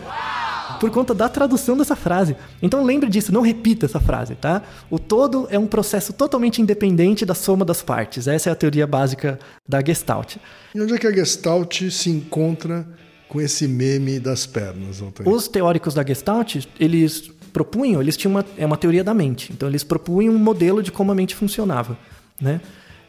Por 0.80 0.90
conta 0.90 1.14
da 1.14 1.28
tradução 1.28 1.76
dessa 1.76 1.94
frase. 1.94 2.34
Então 2.62 2.82
lembre 2.82 3.10
disso, 3.10 3.32
não 3.32 3.42
repita 3.42 3.84
essa 3.84 4.00
frase, 4.00 4.34
tá? 4.34 4.62
O 4.90 4.98
todo 4.98 5.46
é 5.50 5.58
um 5.58 5.66
processo 5.66 6.14
totalmente 6.14 6.62
independente 6.62 7.26
da 7.26 7.34
soma 7.34 7.64
das 7.64 7.82
partes. 7.82 8.26
Essa 8.26 8.48
é 8.48 8.52
a 8.52 8.56
teoria 8.56 8.86
básica 8.86 9.38
da 9.68 9.84
Gestalt. 9.84 10.36
E 10.74 10.80
onde 10.80 10.94
é 10.94 10.98
que 10.98 11.06
a 11.06 11.12
Gestalt 11.12 11.82
se 11.90 12.08
encontra 12.08 12.86
com 13.28 13.40
esse 13.40 13.66
meme 13.66 14.18
das 14.18 14.46
pernas? 14.46 15.02
Os 15.24 15.48
teóricos 15.48 15.94
da 15.94 16.04
Gestalt, 16.04 16.66
eles 16.78 17.30
propunham, 17.52 18.00
eles 18.02 18.16
tinham 18.16 18.32
uma, 18.32 18.44
é 18.56 18.66
uma 18.66 18.76
teoria 18.76 19.02
da 19.02 19.14
mente. 19.14 19.52
Então 19.52 19.68
eles 19.68 19.82
propunham 19.82 20.34
um 20.34 20.38
modelo 20.38 20.82
de 20.82 20.92
como 20.92 21.10
a 21.10 21.14
mente 21.14 21.34
funcionava, 21.34 21.98
né? 22.40 22.60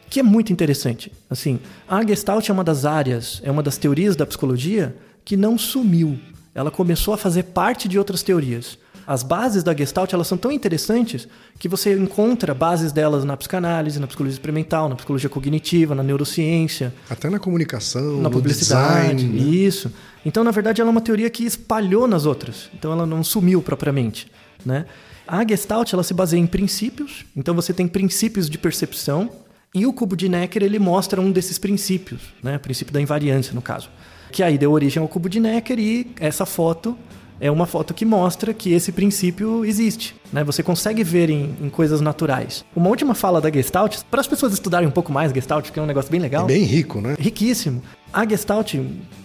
Que 0.08 0.20
é 0.20 0.22
muito 0.22 0.52
interessante. 0.52 1.12
Assim, 1.28 1.60
a 1.86 2.02
Gestalt 2.06 2.48
é 2.48 2.52
uma 2.52 2.64
das 2.64 2.86
áreas, 2.86 3.42
é 3.44 3.50
uma 3.50 3.62
das 3.62 3.76
teorias 3.76 4.16
da 4.16 4.24
psicologia 4.24 4.96
que 5.22 5.36
não 5.36 5.58
sumiu. 5.58 6.18
Ela 6.54 6.70
começou 6.70 7.12
a 7.12 7.18
fazer 7.18 7.42
parte 7.42 7.86
de 7.86 7.98
outras 7.98 8.22
teorias. 8.22 8.78
As 9.10 9.22
bases 9.22 9.62
da 9.64 9.74
Gestalt 9.74 10.12
elas 10.12 10.26
são 10.28 10.36
tão 10.36 10.52
interessantes 10.52 11.26
que 11.58 11.66
você 11.66 11.94
encontra 11.96 12.52
bases 12.52 12.92
delas 12.92 13.24
na 13.24 13.38
psicanálise, 13.38 13.98
na 13.98 14.06
psicologia 14.06 14.34
experimental, 14.34 14.86
na 14.86 14.94
psicologia 14.96 15.30
cognitiva, 15.30 15.94
na 15.94 16.02
neurociência, 16.02 16.92
Até 17.08 17.30
na 17.30 17.38
comunicação, 17.38 18.20
na 18.20 18.28
publicidade. 18.28 19.14
design. 19.24 19.40
né? 19.40 19.50
Isso. 19.50 19.90
Então, 20.26 20.44
na 20.44 20.50
verdade, 20.50 20.82
ela 20.82 20.90
é 20.90 20.92
uma 20.92 21.00
teoria 21.00 21.30
que 21.30 21.42
espalhou 21.42 22.06
nas 22.06 22.26
outras. 22.26 22.68
Então, 22.78 22.92
ela 22.92 23.06
não 23.06 23.24
sumiu 23.24 23.62
propriamente, 23.62 24.30
né? 24.62 24.84
A 25.26 25.42
Gestalt, 25.46 25.90
ela 25.94 26.02
se 26.02 26.12
baseia 26.12 26.40
em 26.40 26.46
princípios. 26.46 27.24
Então, 27.34 27.54
você 27.54 27.72
tem 27.72 27.88
princípios 27.88 28.50
de 28.50 28.58
percepção 28.58 29.30
e 29.74 29.86
o 29.86 29.92
cubo 29.94 30.16
de 30.16 30.28
Necker, 30.28 30.62
ele 30.62 30.78
mostra 30.78 31.18
um 31.18 31.32
desses 31.32 31.58
princípios, 31.58 32.20
né? 32.42 32.56
O 32.56 32.60
princípio 32.60 32.92
da 32.92 33.00
invariância, 33.00 33.54
no 33.54 33.62
caso. 33.62 33.88
Que 34.30 34.42
aí 34.42 34.58
deu 34.58 34.70
origem 34.70 35.00
ao 35.00 35.08
cubo 35.08 35.30
de 35.30 35.40
Necker 35.40 35.78
e 35.78 36.10
essa 36.20 36.44
foto 36.44 36.94
é 37.40 37.50
uma 37.50 37.66
foto 37.66 37.94
que 37.94 38.04
mostra 38.04 38.52
que 38.52 38.72
esse 38.72 38.92
princípio 38.92 39.64
existe. 39.64 40.14
Né? 40.32 40.42
Você 40.44 40.62
consegue 40.62 41.04
ver 41.04 41.30
em, 41.30 41.56
em 41.60 41.68
coisas 41.68 42.00
naturais. 42.00 42.64
Uma 42.74 42.88
última 42.88 43.14
fala 43.14 43.40
da 43.40 43.50
Gestalt, 43.50 43.98
para 44.10 44.20
as 44.20 44.26
pessoas 44.26 44.52
estudarem 44.52 44.88
um 44.88 44.90
pouco 44.92 45.12
mais 45.12 45.32
Gestalt, 45.32 45.70
que 45.70 45.78
é 45.78 45.82
um 45.82 45.86
negócio 45.86 46.10
bem 46.10 46.20
legal. 46.20 46.44
É 46.44 46.48
bem 46.48 46.62
rico, 46.62 47.00
né? 47.00 47.14
Riquíssimo. 47.18 47.82
A 48.12 48.28
Gestalt, 48.28 48.74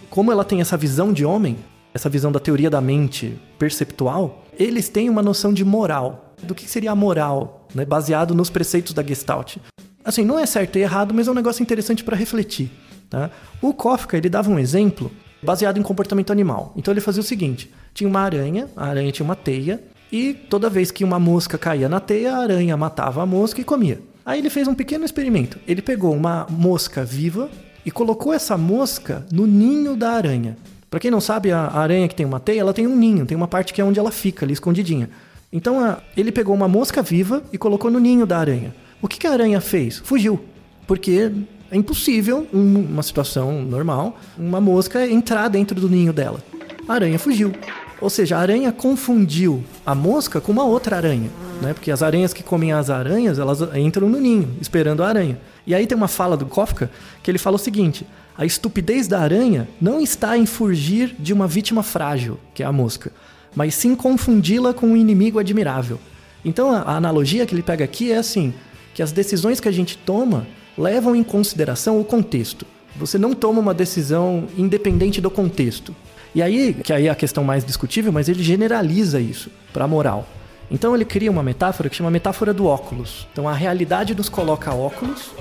como 0.09 0.31
ela 0.31 0.43
tem 0.43 0.61
essa 0.61 0.77
visão 0.77 1.11
de 1.11 1.25
homem, 1.25 1.57
essa 1.93 2.09
visão 2.09 2.31
da 2.31 2.39
teoria 2.39 2.69
da 2.69 2.81
mente 2.81 3.39
perceptual, 3.57 4.43
eles 4.57 4.89
têm 4.89 5.09
uma 5.09 5.21
noção 5.21 5.53
de 5.53 5.63
moral. 5.63 6.35
Do 6.43 6.53
que 6.53 6.69
seria 6.69 6.91
a 6.91 6.95
moral, 6.95 7.67
né? 7.73 7.85
baseado 7.85 8.35
nos 8.35 8.49
preceitos 8.49 8.93
da 8.93 9.01
Gestalt. 9.01 9.57
Assim, 10.03 10.25
não 10.25 10.37
é 10.37 10.45
certo 10.45 10.77
e 10.77 10.81
errado, 10.81 11.13
mas 11.13 11.27
é 11.27 11.31
um 11.31 11.35
negócio 11.35 11.63
interessante 11.63 12.03
para 12.03 12.17
refletir. 12.17 12.69
Tá? 13.09 13.29
O 13.61 13.73
Kafka, 13.73 14.17
ele 14.17 14.27
dava 14.27 14.49
um 14.49 14.59
exemplo 14.59 15.09
baseado 15.43 15.77
em 15.77 15.83
comportamento 15.83 16.31
animal. 16.31 16.73
Então 16.75 16.93
ele 16.93 17.01
fazia 17.01 17.21
o 17.21 17.25
seguinte: 17.25 17.71
tinha 17.93 18.09
uma 18.09 18.21
aranha, 18.21 18.67
a 18.75 18.87
aranha 18.87 19.11
tinha 19.11 19.25
uma 19.25 19.35
teia, 19.35 19.83
e 20.11 20.33
toda 20.33 20.69
vez 20.69 20.91
que 20.91 21.03
uma 21.03 21.19
mosca 21.19 21.57
caía 21.57 21.89
na 21.89 21.99
teia, 21.99 22.33
a 22.33 22.37
aranha 22.37 22.77
matava 22.77 23.21
a 23.21 23.25
mosca 23.25 23.59
e 23.59 23.63
comia. 23.63 23.99
Aí 24.25 24.39
ele 24.39 24.49
fez 24.49 24.67
um 24.67 24.73
pequeno 24.73 25.03
experimento. 25.03 25.59
Ele 25.67 25.81
pegou 25.81 26.13
uma 26.13 26.47
mosca 26.49 27.03
viva 27.03 27.49
e 27.85 27.91
colocou 27.91 28.33
essa 28.33 28.57
mosca 28.57 29.25
no 29.31 29.45
ninho 29.45 29.95
da 29.95 30.11
aranha. 30.11 30.57
Para 30.89 30.99
quem 30.99 31.09
não 31.09 31.19
sabe, 31.19 31.51
a 31.51 31.71
aranha 31.71 32.07
que 32.07 32.15
tem 32.15 32.25
uma 32.25 32.39
teia, 32.39 32.61
ela 32.61 32.73
tem 32.73 32.85
um 32.85 32.95
ninho, 32.95 33.25
tem 33.25 33.35
uma 33.35 33.47
parte 33.47 33.73
que 33.73 33.81
é 33.81 33.83
onde 33.83 33.99
ela 33.99 34.11
fica 34.11 34.45
ali 34.45 34.53
escondidinha. 34.53 35.09
Então 35.51 35.97
ele 36.15 36.31
pegou 36.31 36.53
uma 36.55 36.67
mosca 36.67 37.01
viva 37.01 37.43
e 37.51 37.57
colocou 37.57 37.89
no 37.89 37.99
ninho 37.99 38.25
da 38.25 38.37
aranha. 38.37 38.73
O 39.01 39.07
que, 39.07 39.17
que 39.17 39.27
a 39.27 39.31
aranha 39.31 39.59
fez? 39.59 39.97
Fugiu. 39.97 40.39
Porque 40.87 41.31
é 41.73 41.77
impossível, 41.77 42.47
um- 42.53 42.79
uma 42.91 43.01
situação 43.01 43.63
normal, 43.63 44.15
uma 44.37 44.61
mosca 44.61 45.07
entrar 45.07 45.47
dentro 45.47 45.79
do 45.81 45.89
ninho 45.89 46.13
dela. 46.13 46.39
A 46.87 46.93
aranha 46.93 47.17
fugiu. 47.17 47.51
Ou 47.99 48.09
seja, 48.09 48.37
a 48.37 48.39
aranha 48.39 48.71
confundiu 48.71 49.63
a 49.85 49.95
mosca 49.95 50.39
com 50.39 50.51
uma 50.51 50.65
outra 50.65 50.97
aranha. 50.97 51.29
Né? 51.61 51.73
Porque 51.73 51.89
as 51.89 52.03
aranhas 52.03 52.33
que 52.33 52.43
comem 52.43 52.71
as 52.73 52.89
aranhas, 52.89 53.39
elas 53.39 53.59
entram 53.75 54.07
no 54.07 54.19
ninho, 54.19 54.49
esperando 54.61 55.01
a 55.03 55.07
aranha. 55.07 55.39
E 55.65 55.73
aí 55.73 55.87
tem 55.87 55.97
uma 55.97 56.07
fala 56.07 56.37
do 56.37 56.45
Kafka 56.45 56.91
que 57.23 57.31
ele 57.31 57.37
fala 57.39 57.55
o 57.55 57.59
seguinte: 57.59 58.05
a 58.37 58.45
estupidez 58.45 59.07
da 59.07 59.19
aranha 59.19 59.67
não 59.81 59.99
está 59.99 60.37
em 60.37 60.45
fugir 60.45 61.15
de 61.17 61.33
uma 61.33 61.47
vítima 61.47 61.81
frágil, 61.81 62.37
que 62.53 62.61
é 62.61 62.65
a 62.65 62.71
mosca, 62.71 63.11
mas 63.55 63.73
sim 63.73 63.95
confundi-la 63.95 64.73
com 64.73 64.87
um 64.87 64.97
inimigo 64.97 65.39
admirável. 65.39 65.97
Então 66.43 66.69
a 66.71 66.95
analogia 66.97 67.45
que 67.45 67.55
ele 67.55 67.63
pega 67.63 67.83
aqui 67.85 68.11
é 68.11 68.17
assim: 68.17 68.53
que 68.93 69.01
as 69.01 69.11
decisões 69.13 69.59
que 69.59 69.69
a 69.69 69.71
gente 69.71 69.97
toma 69.97 70.45
levam 70.77 71.15
em 71.15 71.23
consideração 71.23 71.99
o 71.99 72.05
contexto. 72.05 72.65
Você 72.95 73.17
não 73.17 73.33
toma 73.33 73.59
uma 73.59 73.73
decisão 73.73 74.47
independente 74.57 75.19
do 75.19 75.31
contexto. 75.31 75.95
E 76.35 76.41
aí, 76.41 76.73
que 76.73 76.93
aí 76.93 77.07
é 77.07 77.09
a 77.09 77.15
questão 77.15 77.43
mais 77.43 77.63
discutível, 77.63 78.11
mas 78.11 78.29
ele 78.29 78.43
generaliza 78.43 79.19
isso 79.19 79.49
para 79.71 79.85
a 79.85 79.87
moral. 79.87 80.27
Então 80.69 80.95
ele 80.95 81.05
cria 81.05 81.29
uma 81.29 81.43
metáfora 81.43 81.89
que 81.89 81.95
chama 81.95 82.09
metáfora 82.09 82.53
do 82.53 82.65
óculos. 82.65 83.27
Então 83.31 83.47
a 83.47 83.53
realidade 83.53 84.15
nos 84.15 84.29
coloca 84.29 84.73
óculos 84.73 85.31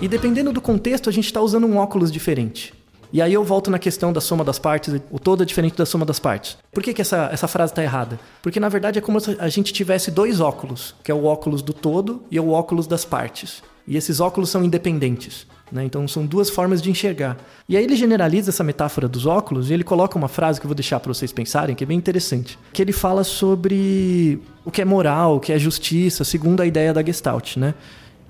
e 0.00 0.08
dependendo 0.08 0.52
do 0.52 0.60
contexto, 0.60 1.08
a 1.08 1.12
gente 1.12 1.26
está 1.26 1.40
usando 1.40 1.66
um 1.66 1.76
óculos 1.76 2.12
diferente. 2.12 2.74
E 3.12 3.22
aí 3.22 3.32
eu 3.32 3.44
volto 3.44 3.70
na 3.70 3.78
questão 3.78 4.12
da 4.12 4.20
soma 4.20 4.44
das 4.44 4.58
partes, 4.58 5.00
o 5.10 5.18
todo 5.18 5.42
é 5.42 5.46
diferente 5.46 5.76
da 5.76 5.86
soma 5.86 6.04
das 6.04 6.18
partes. 6.18 6.58
Por 6.72 6.82
que, 6.82 6.92
que 6.92 7.00
essa, 7.00 7.28
essa 7.32 7.46
frase 7.46 7.72
está 7.72 7.82
errada? 7.82 8.18
Porque 8.42 8.58
na 8.58 8.68
verdade 8.68 8.98
é 8.98 9.02
como 9.02 9.20
se 9.20 9.36
a 9.38 9.48
gente 9.48 9.72
tivesse 9.72 10.10
dois 10.10 10.40
óculos, 10.40 10.94
que 11.02 11.12
é 11.12 11.14
o 11.14 11.24
óculos 11.24 11.62
do 11.62 11.72
todo 11.72 12.22
e 12.30 12.40
o 12.40 12.50
óculos 12.50 12.86
das 12.86 13.04
partes. 13.04 13.62
E 13.86 13.96
esses 13.96 14.20
óculos 14.20 14.50
são 14.50 14.64
independentes. 14.64 15.46
Né? 15.70 15.84
Então 15.84 16.06
são 16.06 16.24
duas 16.24 16.48
formas 16.50 16.80
de 16.80 16.90
enxergar. 16.90 17.36
E 17.68 17.76
aí 17.76 17.84
ele 17.84 17.96
generaliza 17.96 18.50
essa 18.50 18.62
metáfora 18.62 19.08
dos 19.08 19.26
óculos 19.26 19.70
e 19.70 19.74
ele 19.74 19.84
coloca 19.84 20.16
uma 20.16 20.28
frase 20.28 20.60
que 20.60 20.66
eu 20.66 20.68
vou 20.68 20.74
deixar 20.74 21.00
para 21.00 21.12
vocês 21.12 21.32
pensarem, 21.32 21.74
que 21.74 21.84
é 21.84 21.86
bem 21.86 21.98
interessante. 21.98 22.58
Que 22.72 22.80
ele 22.80 22.92
fala 22.92 23.24
sobre 23.24 24.40
o 24.64 24.70
que 24.70 24.80
é 24.80 24.84
moral, 24.84 25.36
o 25.36 25.40
que 25.40 25.52
é 25.52 25.58
justiça, 25.58 26.24
segundo 26.24 26.60
a 26.60 26.66
ideia 26.66 26.92
da 26.92 27.02
Gestalt. 27.02 27.56
Né? 27.56 27.74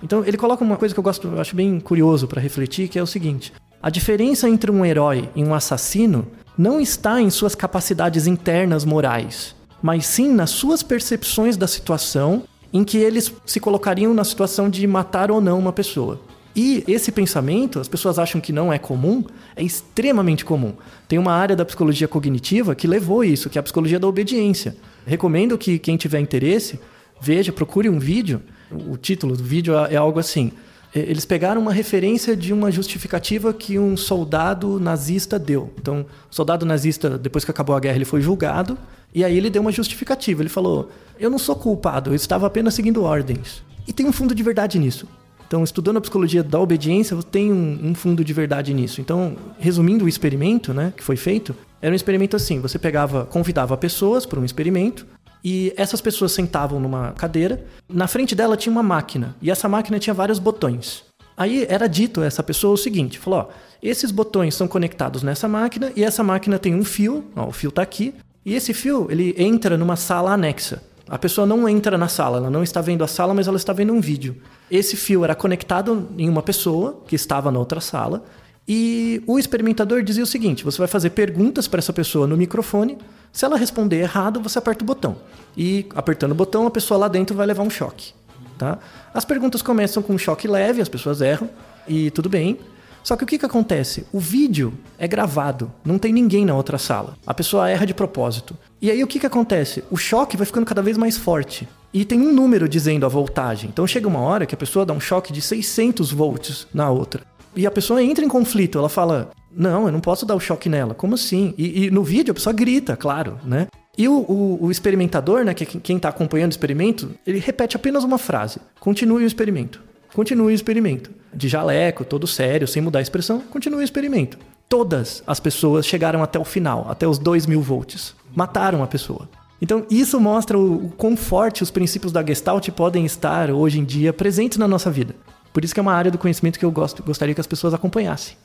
Então 0.02 0.24
ele 0.24 0.36
coloca 0.36 0.64
uma 0.64 0.76
coisa 0.76 0.94
que 0.94 0.98
eu 0.98 1.04
gosto, 1.04 1.28
eu 1.28 1.40
acho 1.40 1.54
bem 1.54 1.78
curioso 1.80 2.26
para 2.26 2.40
refletir, 2.40 2.88
que 2.88 2.98
é 2.98 3.02
o 3.02 3.06
seguinte: 3.06 3.52
a 3.82 3.90
diferença 3.90 4.48
entre 4.48 4.70
um 4.70 4.84
herói 4.84 5.28
e 5.34 5.44
um 5.44 5.54
assassino 5.54 6.26
não 6.56 6.80
está 6.80 7.20
em 7.20 7.30
suas 7.30 7.54
capacidades 7.54 8.26
internas 8.26 8.84
morais, 8.84 9.54
mas 9.82 10.06
sim 10.06 10.32
nas 10.32 10.50
suas 10.50 10.82
percepções 10.82 11.56
da 11.56 11.66
situação 11.66 12.44
em 12.74 12.82
que 12.82 12.98
eles 12.98 13.32
se 13.46 13.60
colocariam 13.60 14.12
na 14.12 14.24
situação 14.24 14.68
de 14.68 14.84
matar 14.84 15.30
ou 15.30 15.40
não 15.40 15.60
uma 15.60 15.72
pessoa. 15.72 16.20
E 16.56 16.82
esse 16.88 17.12
pensamento, 17.12 17.78
as 17.78 17.86
pessoas 17.86 18.18
acham 18.18 18.40
que 18.40 18.52
não 18.52 18.72
é 18.72 18.78
comum, 18.78 19.24
é 19.54 19.62
extremamente 19.62 20.44
comum. 20.44 20.74
Tem 21.06 21.16
uma 21.16 21.32
área 21.32 21.54
da 21.54 21.64
psicologia 21.64 22.08
cognitiva 22.08 22.74
que 22.74 22.88
levou 22.88 23.22
isso, 23.22 23.48
que 23.48 23.58
é 23.58 23.60
a 23.60 23.62
psicologia 23.62 24.00
da 24.00 24.08
obediência. 24.08 24.76
Recomendo 25.06 25.56
que 25.56 25.78
quem 25.78 25.96
tiver 25.96 26.18
interesse, 26.18 26.80
veja, 27.20 27.52
procure 27.52 27.88
um 27.88 27.98
vídeo. 27.98 28.42
O 28.88 28.96
título 28.96 29.36
do 29.36 29.42
vídeo 29.42 29.74
é 29.74 29.96
algo 29.96 30.18
assim: 30.18 30.50
eles 30.94 31.24
pegaram 31.24 31.60
uma 31.60 31.72
referência 31.72 32.36
de 32.36 32.52
uma 32.52 32.70
justificativa 32.70 33.52
que 33.52 33.78
um 33.78 33.96
soldado 33.96 34.78
nazista 34.78 35.38
deu. 35.38 35.72
Então, 35.76 36.06
o 36.30 36.34
soldado 36.34 36.64
nazista, 36.64 37.18
depois 37.18 37.44
que 37.44 37.50
acabou 37.50 37.74
a 37.74 37.80
guerra, 37.80 37.96
ele 37.96 38.04
foi 38.04 38.20
julgado 38.20 38.78
e 39.12 39.24
aí 39.24 39.36
ele 39.36 39.50
deu 39.50 39.60
uma 39.60 39.72
justificativa. 39.72 40.42
Ele 40.42 40.48
falou: 40.48 40.90
Eu 41.18 41.28
não 41.28 41.38
sou 41.38 41.56
culpado, 41.56 42.10
eu 42.10 42.14
estava 42.14 42.46
apenas 42.46 42.74
seguindo 42.74 43.02
ordens. 43.02 43.62
E 43.86 43.92
tem 43.92 44.06
um 44.06 44.12
fundo 44.12 44.34
de 44.34 44.42
verdade 44.42 44.78
nisso. 44.78 45.08
Então, 45.46 45.62
estudando 45.62 45.98
a 45.98 46.00
psicologia 46.00 46.42
da 46.42 46.58
obediência, 46.58 47.16
tem 47.22 47.52
um, 47.52 47.90
um 47.90 47.94
fundo 47.94 48.24
de 48.24 48.32
verdade 48.32 48.72
nisso. 48.72 49.00
Então, 49.00 49.36
resumindo 49.58 50.04
o 50.04 50.08
experimento 50.08 50.72
né, 50.72 50.92
que 50.96 51.02
foi 51.02 51.16
feito, 51.16 51.54
era 51.82 51.92
um 51.92 51.96
experimento 51.96 52.34
assim: 52.34 52.60
você 52.60 52.78
pegava, 52.78 53.26
convidava 53.26 53.76
pessoas 53.76 54.24
para 54.24 54.40
um 54.40 54.44
experimento, 54.44 55.06
e 55.44 55.74
essas 55.76 56.00
pessoas 56.00 56.32
sentavam 56.32 56.80
numa 56.80 57.12
cadeira, 57.12 57.66
na 57.88 58.08
frente 58.08 58.34
dela 58.34 58.56
tinha 58.56 58.72
uma 58.72 58.82
máquina, 58.82 59.36
e 59.42 59.50
essa 59.50 59.68
máquina 59.68 59.98
tinha 59.98 60.14
vários 60.14 60.38
botões. 60.38 61.04
Aí 61.36 61.66
era 61.68 61.86
dito 61.86 62.22
a 62.22 62.24
essa 62.24 62.42
pessoa 62.42 62.72
o 62.72 62.78
seguinte: 62.78 63.18
falou, 63.18 63.40
ó, 63.40 63.48
esses 63.82 64.10
botões 64.10 64.54
são 64.54 64.66
conectados 64.66 65.22
nessa 65.22 65.46
máquina, 65.46 65.92
e 65.94 66.02
essa 66.02 66.22
máquina 66.22 66.58
tem 66.58 66.74
um 66.74 66.84
fio, 66.84 67.24
ó, 67.36 67.48
o 67.48 67.52
fio 67.52 67.70
tá 67.70 67.82
aqui, 67.82 68.14
E 68.46 68.54
esse 68.54 68.74
fio, 68.74 69.06
ele 69.10 69.34
entra 69.38 69.78
numa 69.78 69.96
sala 69.96 70.32
anexa. 70.32 70.82
A 71.08 71.18
pessoa 71.18 71.46
não 71.46 71.68
entra 71.68 71.96
na 71.96 72.08
sala, 72.08 72.38
ela 72.38 72.50
não 72.50 72.62
está 72.62 72.80
vendo 72.80 73.02
a 73.02 73.06
sala, 73.06 73.32
mas 73.34 73.46
ela 73.46 73.56
está 73.56 73.72
vendo 73.72 73.92
um 73.92 74.00
vídeo. 74.00 74.36
Esse 74.70 74.96
fio 74.96 75.24
era 75.24 75.34
conectado 75.34 76.08
em 76.16 76.28
uma 76.28 76.42
pessoa 76.42 77.02
que 77.06 77.14
estava 77.14 77.50
na 77.50 77.58
outra 77.58 77.80
sala 77.80 78.24
e 78.66 79.22
o 79.26 79.38
experimentador 79.38 80.02
dizia 80.02 80.24
o 80.24 80.26
seguinte: 80.26 80.64
você 80.64 80.78
vai 80.78 80.88
fazer 80.88 81.10
perguntas 81.10 81.68
para 81.68 81.78
essa 81.78 81.92
pessoa 81.92 82.26
no 82.26 82.36
microfone. 82.36 82.98
Se 83.34 83.44
ela 83.44 83.56
responder 83.56 83.96
errado, 83.96 84.40
você 84.40 84.60
aperta 84.60 84.84
o 84.84 84.86
botão. 84.86 85.16
E 85.56 85.86
apertando 85.96 86.30
o 86.30 86.36
botão, 86.36 86.68
a 86.68 86.70
pessoa 86.70 86.96
lá 86.96 87.08
dentro 87.08 87.36
vai 87.36 87.44
levar 87.44 87.64
um 87.64 87.68
choque. 87.68 88.14
Tá? 88.56 88.78
As 89.12 89.24
perguntas 89.24 89.60
começam 89.60 90.04
com 90.04 90.12
um 90.12 90.18
choque 90.18 90.46
leve, 90.46 90.80
as 90.80 90.88
pessoas 90.88 91.20
erram 91.20 91.50
e 91.88 92.12
tudo 92.12 92.28
bem. 92.28 92.60
Só 93.02 93.16
que 93.16 93.24
o 93.24 93.26
que, 93.26 93.36
que 93.36 93.44
acontece? 93.44 94.06
O 94.12 94.20
vídeo 94.20 94.72
é 94.96 95.08
gravado, 95.08 95.70
não 95.84 95.98
tem 95.98 96.12
ninguém 96.12 96.46
na 96.46 96.54
outra 96.54 96.78
sala. 96.78 97.16
A 97.26 97.34
pessoa 97.34 97.68
erra 97.68 97.84
de 97.84 97.92
propósito. 97.92 98.56
E 98.80 98.88
aí 98.88 99.02
o 99.02 99.06
que, 99.08 99.18
que 99.18 99.26
acontece? 99.26 99.82
O 99.90 99.96
choque 99.96 100.36
vai 100.36 100.46
ficando 100.46 100.64
cada 100.64 100.80
vez 100.80 100.96
mais 100.96 101.16
forte. 101.16 101.68
E 101.92 102.04
tem 102.04 102.20
um 102.20 102.32
número 102.32 102.68
dizendo 102.68 103.04
a 103.04 103.08
voltagem. 103.08 103.68
Então 103.68 103.84
chega 103.84 104.06
uma 104.06 104.20
hora 104.20 104.46
que 104.46 104.54
a 104.54 104.58
pessoa 104.58 104.86
dá 104.86 104.94
um 104.94 105.00
choque 105.00 105.32
de 105.32 105.42
600 105.42 106.12
volts 106.12 106.68
na 106.72 106.88
outra. 106.88 107.22
E 107.56 107.66
a 107.66 107.70
pessoa 107.70 108.00
entra 108.00 108.24
em 108.24 108.28
conflito, 108.28 108.78
ela 108.78 108.88
fala: 108.88 109.30
Não, 109.56 109.86
eu 109.86 109.92
não 109.92 110.00
posso 110.00 110.26
dar 110.26 110.34
o 110.34 110.40
choque 110.40 110.68
nela. 110.68 110.94
Como 110.94 111.14
assim? 111.14 111.54
E, 111.56 111.84
e 111.86 111.90
no 111.90 112.02
vídeo 112.02 112.32
a 112.32 112.34
pessoa 112.34 112.52
grita, 112.52 112.96
claro, 112.96 113.38
né? 113.44 113.66
E 113.96 114.08
o, 114.08 114.12
o- 114.28 114.58
o 114.64 114.70
experimentador, 114.70 115.44
né, 115.44 115.54
que 115.54 115.62
é 115.64 115.66
quem 115.80 115.96
está 115.96 116.08
acompanhando 116.08 116.50
o 116.50 116.54
experimento, 116.54 117.10
ele 117.26 117.38
repete 117.38 117.76
apenas 117.76 118.02
uma 118.04 118.18
frase: 118.18 118.58
Continue 118.80 119.24
o 119.24 119.26
experimento. 119.26 119.80
Continue 120.12 120.52
o 120.52 120.54
experimento. 120.54 121.10
De 121.32 121.48
jaleco, 121.48 122.04
todo 122.04 122.26
sério, 122.26 122.66
sem 122.68 122.80
mudar 122.82 123.00
a 123.00 123.02
expressão, 123.02 123.40
continue 123.40 123.80
o 123.80 123.84
experimento. 123.84 124.38
Todas 124.68 125.22
as 125.26 125.38
pessoas 125.40 125.84
chegaram 125.86 126.22
até 126.22 126.38
o 126.38 126.44
final, 126.44 126.86
até 126.88 127.06
os 127.06 127.18
2 127.18 127.46
mil 127.46 127.60
volts. 127.60 128.14
Mataram 128.34 128.82
a 128.82 128.86
pessoa. 128.86 129.28
Então, 129.60 129.84
isso 129.90 130.20
mostra 130.20 130.58
o, 130.58 130.86
o 130.86 130.90
quão 130.90 131.16
forte 131.16 131.62
os 131.62 131.70
princípios 131.70 132.12
da 132.12 132.24
Gestalt 132.24 132.68
podem 132.70 133.04
estar 133.04 133.50
hoje 133.50 133.78
em 133.80 133.84
dia 133.84 134.12
presentes 134.12 134.58
na 134.58 134.66
nossa 134.68 134.90
vida. 134.90 135.14
Por 135.52 135.64
isso 135.64 135.72
que 135.74 135.80
é 135.80 135.82
uma 135.82 135.92
área 135.94 136.10
do 136.10 136.18
conhecimento 136.18 136.58
que 136.58 136.64
eu 136.64 136.70
gosto, 136.70 137.02
gostaria 137.02 137.34
que 137.34 137.40
as 137.40 137.46
pessoas 137.46 137.72
acompanhassem. 137.74 138.36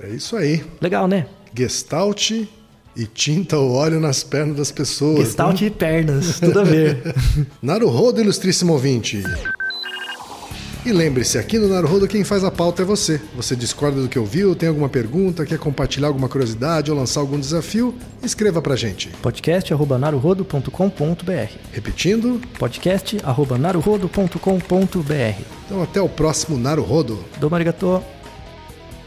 É 0.00 0.08
isso 0.08 0.36
aí. 0.36 0.64
Legal, 0.80 1.06
né? 1.06 1.26
Gestalt 1.56 2.32
e 2.96 3.06
tinta 3.06 3.58
o 3.58 3.72
óleo 3.72 3.98
nas 4.00 4.22
pernas 4.22 4.56
das 4.56 4.70
pessoas. 4.70 5.26
Gestalt 5.26 5.60
né? 5.60 5.66
e 5.66 5.70
pernas, 5.70 6.40
tudo 6.40 6.60
a 6.60 6.64
ver. 6.64 7.14
Naruhodo, 7.62 8.20
ilustríssimo 8.20 8.72
ouvinte. 8.72 9.22
E 10.86 10.92
lembre-se, 10.92 11.38
aqui 11.38 11.58
no 11.58 11.66
Naruhodo 11.66 12.06
quem 12.06 12.24
faz 12.24 12.44
a 12.44 12.50
pauta 12.50 12.82
é 12.82 12.84
você. 12.84 13.18
Você 13.34 13.56
discorda 13.56 14.02
do 14.02 14.08
que 14.08 14.18
ouviu, 14.18 14.54
tem 14.54 14.68
alguma 14.68 14.90
pergunta, 14.90 15.46
quer 15.46 15.58
compartilhar 15.58 16.08
alguma 16.08 16.28
curiosidade 16.28 16.90
ou 16.90 16.96
lançar 16.96 17.20
algum 17.20 17.40
desafio? 17.40 17.94
Escreva 18.22 18.60
pra 18.60 18.76
gente. 18.76 19.08
podcast.naruhodo.com.br 19.22 21.52
Repetindo, 21.72 22.38
podcast.naruhodo.com.br 22.58 25.42
então 25.64 25.82
até 25.82 26.02
o 26.02 26.08
próximo 26.08 26.58
Naruhodo. 26.58 27.24
Domo 27.40 27.54
arigato. 27.54 28.02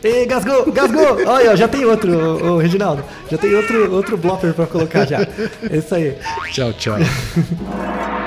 Ei, 0.04 0.26
gasgou, 0.26 0.72
gasgou! 0.72 1.18
Olha, 1.28 1.56
já 1.56 1.68
tem 1.68 1.86
outro, 1.86 2.12
o, 2.12 2.54
o 2.54 2.58
Reginaldo. 2.58 3.04
Já 3.30 3.38
tem 3.38 3.54
outro, 3.56 3.94
outro 3.94 4.18
blooper 4.18 4.54
pra 4.54 4.66
colocar 4.68 5.06
já. 5.06 5.20
É 5.70 5.78
isso 5.78 5.94
aí. 5.96 6.18
Tchau, 6.52 6.74
tchau. 6.74 6.96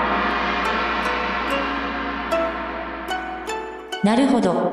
Naruhodo. 4.03 4.71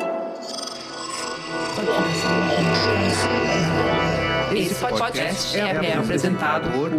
Esse 4.55 4.75
podcast 4.75 5.59
é, 5.59 5.85
é 5.85 5.97
apresentado 5.97 6.71
por 6.71 6.89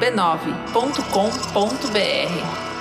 b9.com.br. 0.00 2.71